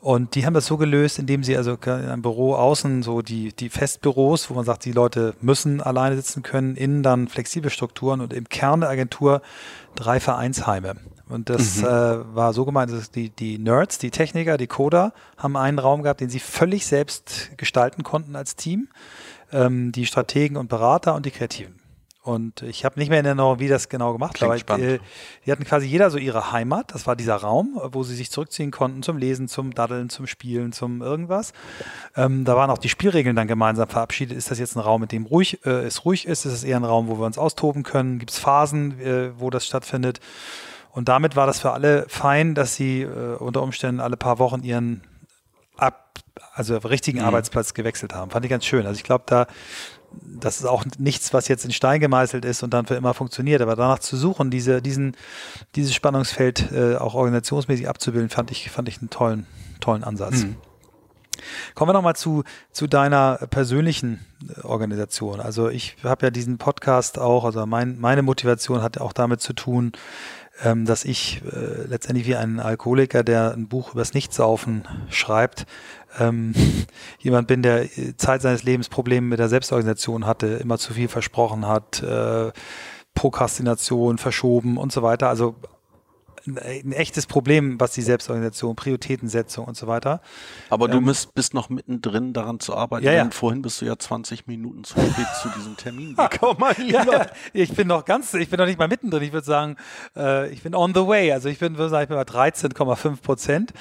[0.00, 3.52] Und die haben das so gelöst, indem sie also in einem Büro außen so die,
[3.52, 8.22] die Festbüros, wo man sagt, die Leute müssen alleine sitzen können, innen dann flexible Strukturen
[8.22, 9.42] und im Kern der Agentur
[9.94, 10.96] drei Vereinsheime.
[11.30, 11.84] Und das mhm.
[11.84, 16.02] äh, war so gemeint, dass die, die Nerds, die Techniker, die Coder haben einen Raum
[16.02, 18.88] gehabt, den sie völlig selbst gestalten konnten als Team.
[19.52, 21.80] Ähm, die Strategen und Berater und die Kreativen.
[22.22, 24.54] Und ich habe nicht mehr in Erinnerung, wie das genau gemacht war.
[24.54, 24.98] Aber äh,
[25.46, 26.92] die hatten quasi jeder so ihre Heimat.
[26.94, 30.72] Das war dieser Raum, wo sie sich zurückziehen konnten zum Lesen, zum Daddeln, zum Spielen,
[30.72, 31.54] zum irgendwas.
[32.14, 34.36] Ähm, da waren auch die Spielregeln dann gemeinsam verabschiedet.
[34.36, 36.44] Ist das jetzt ein Raum, mit dem ruhig, äh, es ruhig ist?
[36.44, 38.18] Ist es eher ein Raum, wo wir uns austoben können?
[38.18, 40.20] Gibt es Phasen, äh, wo das stattfindet?
[40.92, 44.62] Und damit war das für alle fein, dass sie äh, unter Umständen alle paar Wochen
[44.62, 45.02] ihren
[45.76, 46.18] ab,
[46.52, 47.26] also richtigen mhm.
[47.26, 48.30] Arbeitsplatz gewechselt haben.
[48.30, 48.86] Fand ich ganz schön.
[48.86, 49.46] Also ich glaube, da
[50.12, 53.62] das ist auch nichts, was jetzt in Stein gemeißelt ist und dann für immer funktioniert.
[53.62, 55.16] Aber danach zu suchen, diese, diesen,
[55.76, 59.46] dieses Spannungsfeld äh, auch organisationsmäßig abzubilden, fand ich, fand ich einen tollen,
[59.80, 60.42] tollen Ansatz.
[60.42, 60.56] Mhm.
[61.74, 64.24] Kommen wir nochmal zu, zu deiner persönlichen
[64.62, 65.40] Organisation.
[65.40, 69.54] Also ich habe ja diesen Podcast auch, also mein, meine Motivation hat auch damit zu
[69.54, 69.92] tun,
[70.64, 75.66] ähm, dass ich äh, letztendlich wie ein Alkoholiker, der ein Buch übers Nichtsaufen schreibt,
[76.18, 76.54] ähm,
[77.18, 81.08] jemand bin, der äh, Zeit seines Lebens Probleme mit der Selbstorganisation hatte, immer zu viel
[81.08, 82.52] versprochen hat, äh,
[83.14, 85.28] Prokrastination verschoben und so weiter.
[85.28, 85.56] Also
[86.46, 90.20] ein echtes Problem, was die Selbstorganisation, Prioritätensetzung und so weiter.
[90.68, 93.04] Aber du ähm, bist, bist noch mittendrin daran zu arbeiten.
[93.04, 93.30] Ja, ja.
[93.30, 96.74] Vorhin bist du ja 20 Minuten zu spät zu diesem Termin gekommen.
[96.86, 99.22] ja, ja, ich bin noch ganz, ich bin noch nicht mal mittendrin.
[99.22, 99.76] Ich würde sagen,
[100.16, 101.32] äh, ich bin on the way.
[101.32, 103.72] Also ich bin, würde sagen, ich bin bei 13,5 Prozent.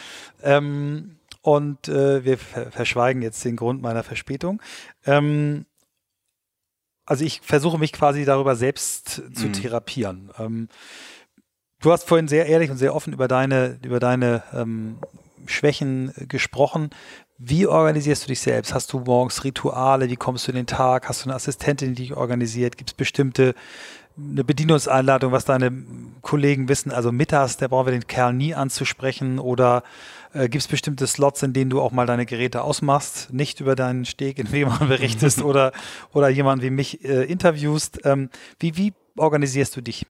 [0.43, 4.61] Ähm, und äh, wir verschweigen jetzt den Grund meiner Verspätung.
[5.05, 5.65] Ähm,
[7.05, 9.53] also ich versuche mich quasi darüber selbst zu mhm.
[9.53, 10.31] therapieren.
[10.37, 10.69] Ähm,
[11.81, 14.97] Du hast vorhin sehr ehrlich und sehr offen über deine, über deine ähm,
[15.45, 16.89] Schwächen gesprochen.
[17.37, 18.73] Wie organisierst du dich selbst?
[18.73, 20.09] Hast du morgens Rituale?
[20.09, 21.07] Wie kommst du in den Tag?
[21.07, 22.77] Hast du eine Assistentin, die dich organisiert?
[22.77, 23.55] Gibt es bestimmte
[24.17, 25.71] eine Bedienungseinladung, was deine
[26.21, 26.91] Kollegen wissen?
[26.91, 29.83] Also mittags, da brauchen wir den Kerl nie anzusprechen oder
[30.33, 33.77] äh, gibt es bestimmte Slots, in denen du auch mal deine Geräte ausmachst, nicht über
[33.77, 35.71] deinen Steg in jemanden berichtest oder,
[36.11, 38.01] oder jemanden wie mich äh, interviewst?
[38.03, 40.05] Ähm, wie, wie organisierst du dich?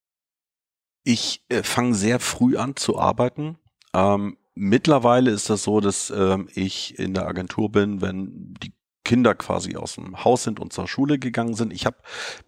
[1.12, 3.58] Ich äh, fange sehr früh an zu arbeiten.
[3.96, 8.74] Ähm, mittlerweile ist das so, dass ähm, ich in der Agentur bin, wenn die
[9.10, 11.74] Kinder quasi aus dem Haus sind und zur Schule gegangen sind.
[11.74, 11.98] Ich habe,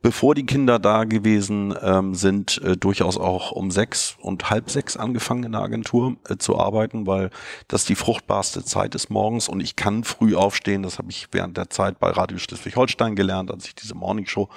[0.03, 4.95] bevor die Kinder da gewesen ähm, sind, äh, durchaus auch um sechs und halb sechs
[4.95, 7.31] angefangen in der Agentur äh, zu arbeiten, weil
[7.67, 10.83] das die fruchtbarste Zeit ist morgens und ich kann früh aufstehen.
[10.83, 14.47] Das habe ich während der Zeit bei Radio Schleswig-Holstein gelernt, als ich diese Morningshow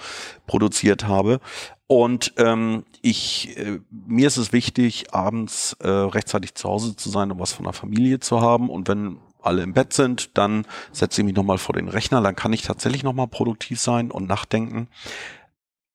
[0.46, 1.40] produziert habe.
[1.86, 7.32] Und ähm, ich, äh, mir ist es wichtig, abends äh, rechtzeitig zu Hause zu sein,
[7.32, 8.68] um was von der Familie zu haben.
[8.68, 12.36] Und wenn alle im Bett sind, dann setze ich mich nochmal vor den Rechner, dann
[12.36, 14.88] kann ich tatsächlich nochmal produktiv sein und nachdenken.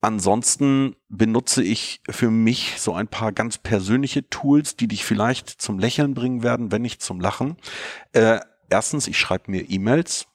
[0.01, 5.77] Ansonsten benutze ich für mich so ein paar ganz persönliche Tools, die dich vielleicht zum
[5.77, 7.57] Lächeln bringen werden, wenn nicht zum Lachen.
[8.13, 8.39] Äh,
[8.69, 10.29] erstens, ich schreibe mir E-Mails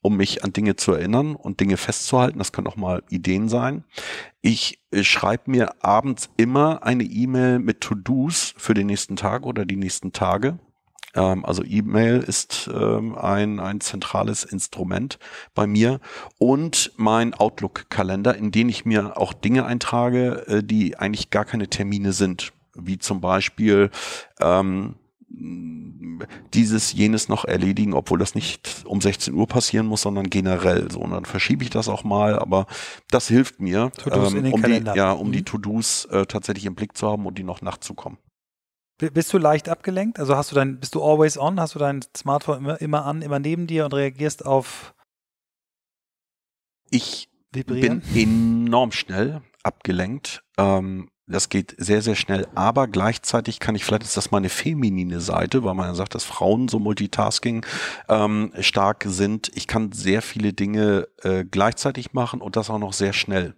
[0.00, 2.38] um mich an Dinge zu erinnern und Dinge festzuhalten.
[2.38, 3.84] Das können auch mal Ideen sein.
[4.40, 9.64] Ich äh, schreibe mir abends immer eine E-Mail mit To-Dos für den nächsten Tag oder
[9.64, 10.58] die nächsten Tage.
[11.18, 15.18] Ähm, also E-Mail ist ähm, ein, ein zentrales Instrument
[15.54, 16.00] bei mir
[16.38, 21.68] und mein Outlook-Kalender, in den ich mir auch Dinge eintrage, äh, die eigentlich gar keine
[21.68, 22.52] Termine sind.
[22.74, 23.90] Wie zum Beispiel
[24.40, 24.94] ähm,
[26.54, 31.00] dieses, jenes noch erledigen, obwohl das nicht um 16 Uhr passieren muss, sondern generell so.
[31.00, 32.66] Und dann verschiebe ich das auch mal, aber
[33.10, 35.32] das hilft mir, ähm, um, die, ja, um mhm.
[35.32, 38.18] die To-Dos äh, tatsächlich im Blick zu haben und die noch nachzukommen.
[38.98, 40.18] Bist du leicht abgelenkt?
[40.18, 41.60] Also hast du dein, bist du always on?
[41.60, 44.92] Hast du dein Smartphone immer, immer an, immer neben dir und reagierst auf
[46.90, 48.00] Ich Vibrieren?
[48.12, 50.42] bin enorm schnell abgelenkt.
[50.58, 55.20] Ähm, das geht sehr, sehr schnell, aber gleichzeitig kann ich, vielleicht ist das meine feminine
[55.20, 57.66] Seite, weil man ja sagt, dass Frauen so Multitasking
[58.08, 59.50] ähm, stark sind.
[59.54, 63.54] Ich kann sehr viele Dinge äh, gleichzeitig machen und das auch noch sehr schnell.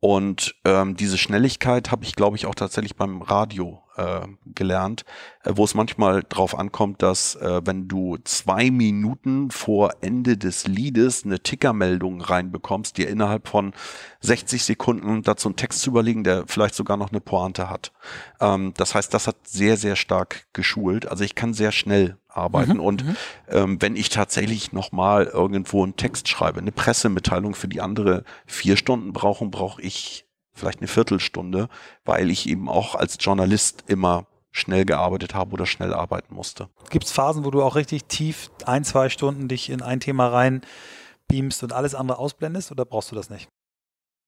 [0.00, 5.04] Und ähm, diese Schnelligkeit habe ich, glaube ich, auch tatsächlich beim Radio äh, gelernt,
[5.44, 10.66] äh, wo es manchmal drauf ankommt, dass äh, wenn du zwei Minuten vor Ende des
[10.66, 13.72] Liedes eine Tickermeldung reinbekommst, dir innerhalb von
[14.20, 17.92] 60 Sekunden dazu einen Text zu überlegen, der vielleicht sogar noch eine Pointe hat.
[18.40, 21.08] Ähm, das heißt, das hat sehr, sehr stark geschult.
[21.08, 22.74] Also ich kann sehr schnell arbeiten.
[22.74, 23.16] Mhm, und mhm.
[23.48, 28.76] ähm, wenn ich tatsächlich nochmal irgendwo einen Text schreibe, eine Pressemitteilung für die andere vier
[28.76, 30.25] Stunden brauchen, brauche ich
[30.56, 31.68] vielleicht eine Viertelstunde,
[32.04, 36.70] weil ich eben auch als Journalist immer schnell gearbeitet habe oder schnell arbeiten musste.
[36.88, 40.28] Gibt es Phasen, wo du auch richtig tief ein, zwei Stunden dich in ein Thema
[40.28, 40.62] rein
[41.28, 43.48] beamst und alles andere ausblendest oder brauchst du das nicht?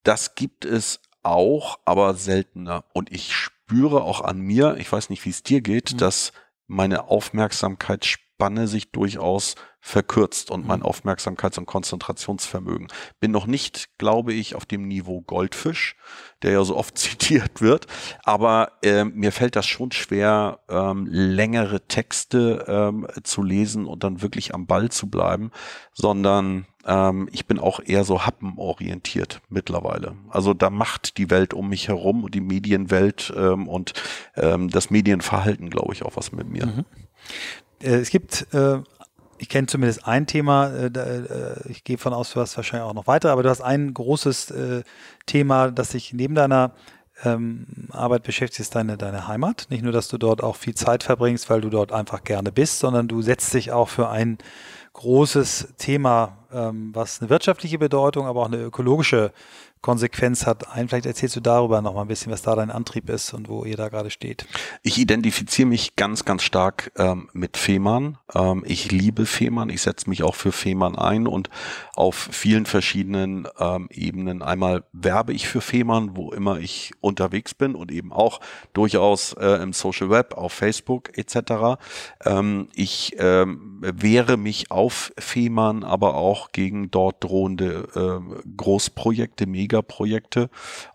[0.04, 2.84] Das gibt es auch, aber seltener.
[2.92, 5.98] Und ich spüre auch an mir, ich weiß nicht, wie es dir geht, mhm.
[5.98, 6.32] dass
[6.66, 10.86] meine Aufmerksamkeitsspanne sich durchaus verkürzt und mein mhm.
[10.86, 12.88] Aufmerksamkeits- und Konzentrationsvermögen.
[13.20, 15.96] Bin noch nicht, glaube ich, auf dem Niveau Goldfisch,
[16.42, 17.86] der ja so oft zitiert wird,
[18.22, 24.22] aber äh, mir fällt das schon schwer, ähm, längere Texte ähm, zu lesen und dann
[24.22, 25.50] wirklich am Ball zu bleiben,
[25.92, 30.16] sondern ähm, ich bin auch eher so happenorientiert mittlerweile.
[30.28, 33.92] Also da macht die Welt um mich herum und die Medienwelt ähm, und
[34.36, 36.66] ähm, das Medienverhalten, glaube ich, auch was mit mir.
[36.66, 36.84] Mhm.
[37.80, 38.80] Äh, es gibt äh,
[39.38, 42.94] ich kenne zumindest ein Thema, äh, äh, ich gehe von aus, du hast wahrscheinlich auch
[42.94, 44.82] noch weiter, aber du hast ein großes äh,
[45.26, 46.72] Thema, das sich neben deiner
[47.24, 49.66] ähm, Arbeit beschäftigt, deine, deine Heimat.
[49.70, 52.78] Nicht nur, dass du dort auch viel Zeit verbringst, weil du dort einfach gerne bist,
[52.78, 54.38] sondern du setzt dich auch für ein
[54.92, 59.32] großes Thema, ähm, was eine wirtschaftliche Bedeutung, aber auch eine ökologische
[59.80, 60.88] Konsequenz hat ein.
[60.88, 63.64] Vielleicht erzählst du darüber noch mal ein bisschen, was da dein Antrieb ist und wo
[63.64, 64.46] ihr da gerade steht.
[64.82, 68.18] Ich identifiziere mich ganz, ganz stark ähm, mit Fehmarn.
[68.34, 69.68] Ähm, ich liebe Fehmarn.
[69.70, 71.50] Ich setze mich auch für Fehmarn ein und
[71.94, 74.42] auf vielen verschiedenen ähm, Ebenen.
[74.42, 78.40] Einmal werbe ich für Fehmarn, wo immer ich unterwegs bin und eben auch
[78.72, 81.78] durchaus äh, im Social Web, auf Facebook etc.
[82.24, 90.48] Ähm, ich ähm, wehre mich auf Fehmarn, aber auch gegen dort drohende äh, Großprojekte, Megaprojekte,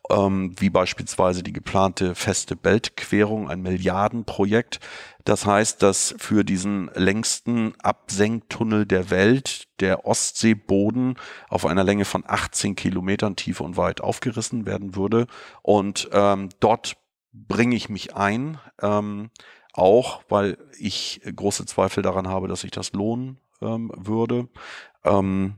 [0.09, 4.79] ähm, wie beispielsweise die geplante feste Beltquerung, ein Milliardenprojekt.
[5.23, 11.15] Das heißt, dass für diesen längsten Absenktunnel der Welt der Ostseeboden
[11.47, 15.27] auf einer Länge von 18 Kilometern tief und weit aufgerissen werden würde.
[15.61, 16.97] Und ähm, dort
[17.31, 19.29] bringe ich mich ein, ähm,
[19.73, 24.49] auch weil ich große Zweifel daran habe, dass sich das lohnen ähm, würde.
[25.05, 25.55] Ähm,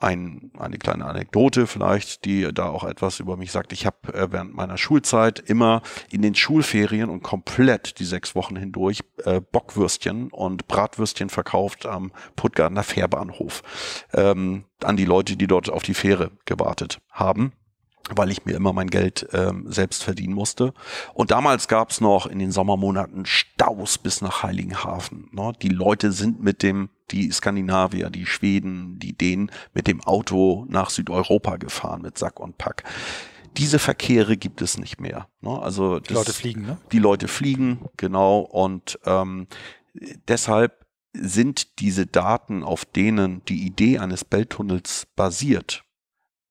[0.00, 3.72] ein, eine kleine Anekdote vielleicht, die da auch etwas über mich sagt.
[3.72, 8.56] Ich habe äh, während meiner Schulzeit immer in den Schulferien und komplett die sechs Wochen
[8.56, 13.62] hindurch äh, Bockwürstchen und Bratwürstchen verkauft am Puttgardener Fährbahnhof
[14.14, 17.52] ähm, an die Leute, die dort auf die Fähre gewartet haben.
[18.16, 20.72] Weil ich mir immer mein Geld ähm, selbst verdienen musste.
[21.14, 25.28] Und damals gab es noch in den Sommermonaten Staus bis nach Heiligenhafen.
[25.32, 25.52] Ne?
[25.62, 30.90] Die Leute sind mit dem, die Skandinavier, die Schweden, die Dänen mit dem Auto nach
[30.90, 32.84] Südeuropa gefahren mit Sack und Pack.
[33.56, 35.28] Diese Verkehre gibt es nicht mehr.
[35.40, 35.60] Ne?
[35.60, 36.78] Also das, die Leute fliegen, ne?
[36.92, 38.40] Die Leute fliegen, genau.
[38.40, 39.48] Und ähm,
[40.28, 45.84] deshalb sind diese Daten, auf denen die Idee eines Belttunnels basiert,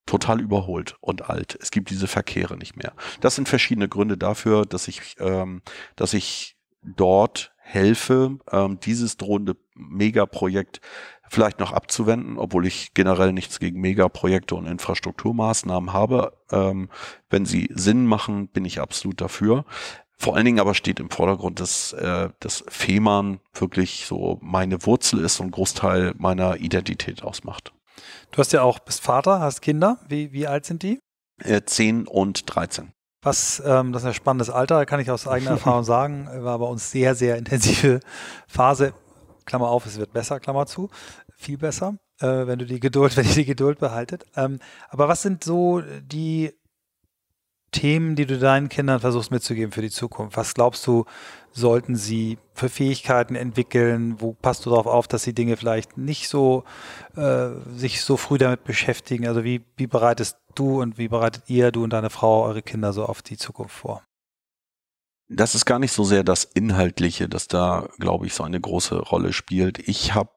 [0.10, 1.56] total überholt und alt.
[1.62, 2.94] Es gibt diese Verkehre nicht mehr.
[3.22, 5.62] Das sind verschiedene Gründe dafür, dass ich, ähm,
[5.96, 10.82] dass ich dort helfe, ähm, dieses drohende Megaprojekt
[11.30, 16.34] vielleicht noch abzuwenden, obwohl ich generell nichts gegen Megaprojekte und Infrastrukturmaßnahmen habe.
[16.52, 16.90] Ähm,
[17.30, 19.64] wenn sie Sinn machen, bin ich absolut dafür.
[20.18, 25.24] Vor allen Dingen aber steht im Vordergrund, dass, äh, dass Fehmarn wirklich so meine Wurzel
[25.24, 27.74] ist und Großteil meiner Identität ausmacht.
[28.32, 30.00] Du hast ja auch, bist Vater, hast Kinder.
[30.08, 31.00] Wie, wie alt sind die?
[31.44, 32.92] Äh, 10 und 13.
[33.22, 36.66] Was, ähm, das ist ein spannendes Alter, kann ich aus eigener Erfahrung sagen, war bei
[36.66, 38.00] uns sehr, sehr intensive
[38.48, 38.94] Phase.
[39.46, 40.90] Klammer auf, es wird besser, Klammer zu.
[41.36, 44.26] Viel besser, äh, wenn du die Geduld, wenn ihr die Geduld behaltet.
[44.36, 46.54] Ähm, aber was sind so die
[47.72, 50.36] Themen, die du deinen Kindern versuchst mitzugeben für die Zukunft?
[50.38, 51.06] Was glaubst du,
[51.52, 54.16] sollten sie für Fähigkeiten entwickeln?
[54.20, 56.64] Wo passt du darauf auf, dass sie Dinge vielleicht nicht so
[57.16, 59.28] äh, sich so früh damit beschäftigen?
[59.28, 62.94] Also wie, wie bereitest du und wie bereitet ihr, du und deine Frau, eure Kinder
[62.94, 64.04] so auf die Zukunft vor?
[65.28, 68.98] Das ist gar nicht so sehr das Inhaltliche, das da, glaube ich, so eine große
[69.00, 69.78] Rolle spielt.
[69.88, 70.32] Ich habe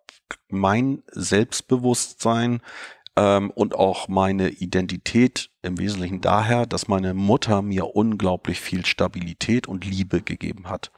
[0.48, 2.60] mein Selbstbewusstsein
[3.16, 9.66] ähm, und auch meine Identität im Wesentlichen daher, dass meine Mutter mir unglaublich viel Stabilität
[9.66, 10.90] und Liebe gegeben hat.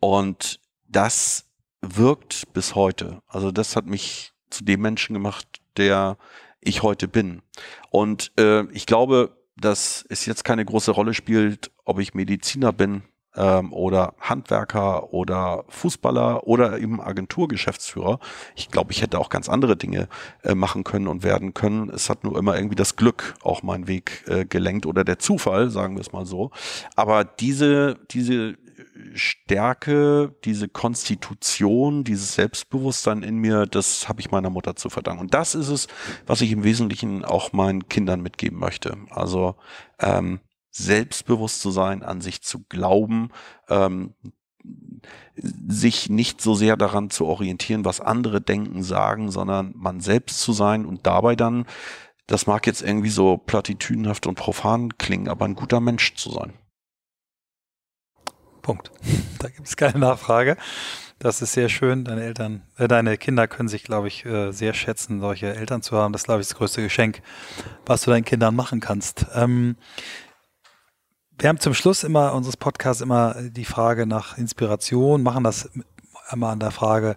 [0.00, 1.46] Und das
[1.80, 3.22] wirkt bis heute.
[3.26, 5.46] Also das hat mich zu dem Menschen gemacht,
[5.76, 6.16] der
[6.60, 7.42] ich heute bin.
[7.90, 13.02] Und äh, ich glaube, dass es jetzt keine große Rolle spielt, ob ich Mediziner bin
[13.36, 18.18] ähm, oder Handwerker oder Fußballer oder eben Agenturgeschäftsführer.
[18.54, 20.08] Ich glaube, ich hätte auch ganz andere Dinge
[20.42, 21.90] äh, machen können und werden können.
[21.90, 25.70] Es hat nur immer irgendwie das Glück auch meinen Weg äh, gelenkt oder der Zufall,
[25.70, 26.50] sagen wir es mal so.
[26.96, 28.56] Aber diese, diese
[29.14, 35.22] Stärke, diese Konstitution, dieses Selbstbewusstsein in mir, das habe ich meiner Mutter zu verdanken.
[35.22, 35.88] Und das ist es,
[36.26, 38.96] was ich im Wesentlichen auch meinen Kindern mitgeben möchte.
[39.10, 39.56] Also
[39.98, 40.40] ähm,
[40.72, 43.30] selbstbewusst zu sein, an sich zu glauben,
[43.68, 44.14] ähm,
[45.34, 50.52] sich nicht so sehr daran zu orientieren, was andere denken, sagen, sondern man selbst zu
[50.52, 51.66] sein und dabei dann,
[52.26, 56.54] das mag jetzt irgendwie so platitüdenhaft und profan klingen, aber ein guter Mensch zu sein.
[58.62, 58.90] Punkt.
[59.38, 60.56] Da gibt es keine Nachfrage.
[61.18, 62.04] Das ist sehr schön.
[62.04, 65.96] Deine Eltern, äh, deine Kinder können sich, glaube ich, äh, sehr schätzen, solche Eltern zu
[65.96, 66.12] haben.
[66.12, 67.22] Das ist, glaube ich, das größte Geschenk,
[67.86, 69.26] was du deinen Kindern machen kannst.
[69.34, 69.74] Ähm,
[71.42, 75.68] wir haben zum Schluss immer unseres Podcasts immer die Frage nach Inspiration, machen das
[76.30, 77.16] immer an der Frage,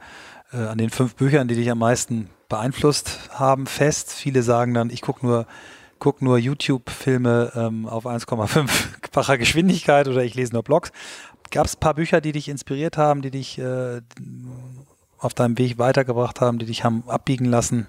[0.52, 4.12] äh, an den fünf Büchern, die dich am meisten beeinflusst haben, fest.
[4.12, 5.46] Viele sagen dann, ich gucke nur,
[6.00, 10.92] guck nur YouTube-Filme ähm, auf 1,5-facher Geschwindigkeit oder ich lese nur Blogs.
[11.52, 14.02] Gab es ein paar Bücher, die dich inspiriert haben, die dich äh,
[15.20, 17.86] auf deinem Weg weitergebracht haben, die dich haben abbiegen lassen?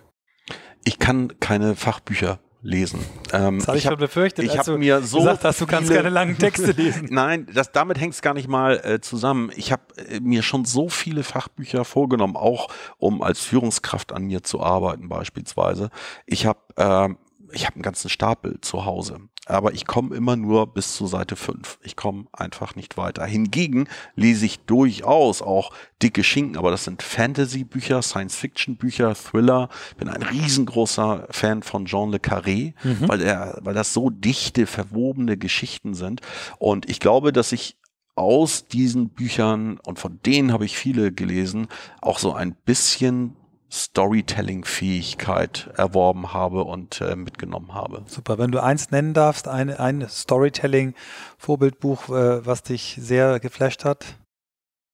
[0.85, 3.01] Ich kann keine Fachbücher lesen.
[3.33, 5.61] Ähm, das habe ich, ich hab, schon befürchtet, ich als du mir so gesagt hast,
[5.61, 7.09] du kannst keine langen Texte lesen.
[7.11, 9.51] Nein, das, damit hängt es gar nicht mal äh, zusammen.
[9.57, 14.43] Ich habe äh, mir schon so viele Fachbücher vorgenommen, auch um als Führungskraft an mir
[14.43, 15.91] zu arbeiten beispielsweise.
[16.27, 17.15] Ich habe äh,
[17.53, 21.37] ich habe einen ganzen Stapel zu Hause aber ich komme immer nur bis zur Seite
[21.37, 21.79] 5.
[21.83, 23.25] Ich komme einfach nicht weiter.
[23.25, 25.73] Hingegen lese ich durchaus auch
[26.03, 29.69] dicke Schinken, aber das sind Fantasy-Bücher, Science-Fiction-Bücher, Thriller.
[29.99, 33.09] Bin ein riesengroßer Fan von Jean Le Carré, mhm.
[33.09, 36.21] weil er, weil das so dichte, verwobene Geschichten sind.
[36.59, 37.77] Und ich glaube, dass ich
[38.17, 41.69] aus diesen Büchern, und von denen habe ich viele gelesen,
[42.01, 43.37] auch so ein bisschen
[43.71, 48.03] Storytelling-Fähigkeit erworben habe und äh, mitgenommen habe.
[48.07, 48.39] Super.
[48.39, 54.19] Wenn du eins nennen darfst, ein, ein Storytelling-Vorbildbuch, äh, was dich sehr geflasht hat?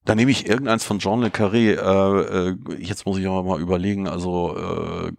[0.04, 1.76] Dann nehme ich irgendeins von Jean Le Carré.
[1.76, 4.08] Äh, äh jetzt muss ich aber mal überlegen.
[4.08, 5.12] Also äh,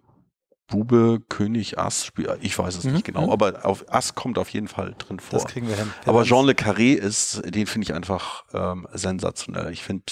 [0.66, 2.94] Bube, König, Ass, ich weiß es mhm.
[2.94, 3.32] nicht genau, mhm.
[3.32, 5.38] aber auf Ass kommt auf jeden Fall drin vor.
[5.38, 5.90] Das kriegen wir hin.
[6.02, 9.72] Wir aber Jean Le Carré ist, den finde ich einfach ähm, sensationell.
[9.72, 10.04] Ich finde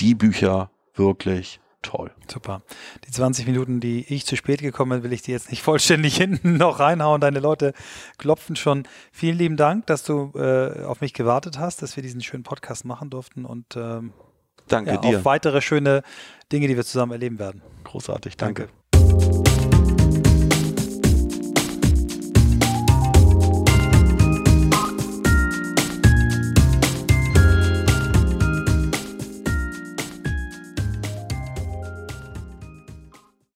[0.00, 2.10] die Bücher wirklich toll.
[2.30, 2.62] Super.
[3.06, 6.16] Die 20 Minuten, die ich zu spät gekommen bin, will ich dir jetzt nicht vollständig
[6.16, 7.20] hinten noch reinhauen.
[7.20, 7.72] Deine Leute
[8.18, 8.88] klopfen schon.
[9.12, 12.84] Vielen lieben Dank, dass du äh, auf mich gewartet hast, dass wir diesen schönen Podcast
[12.84, 14.12] machen durften und ähm,
[14.66, 15.18] danke ja, dir.
[15.18, 16.02] auf weitere schöne
[16.50, 17.62] Dinge, die wir zusammen erleben werden.
[17.84, 18.68] Großartig, danke.
[18.90, 19.53] danke.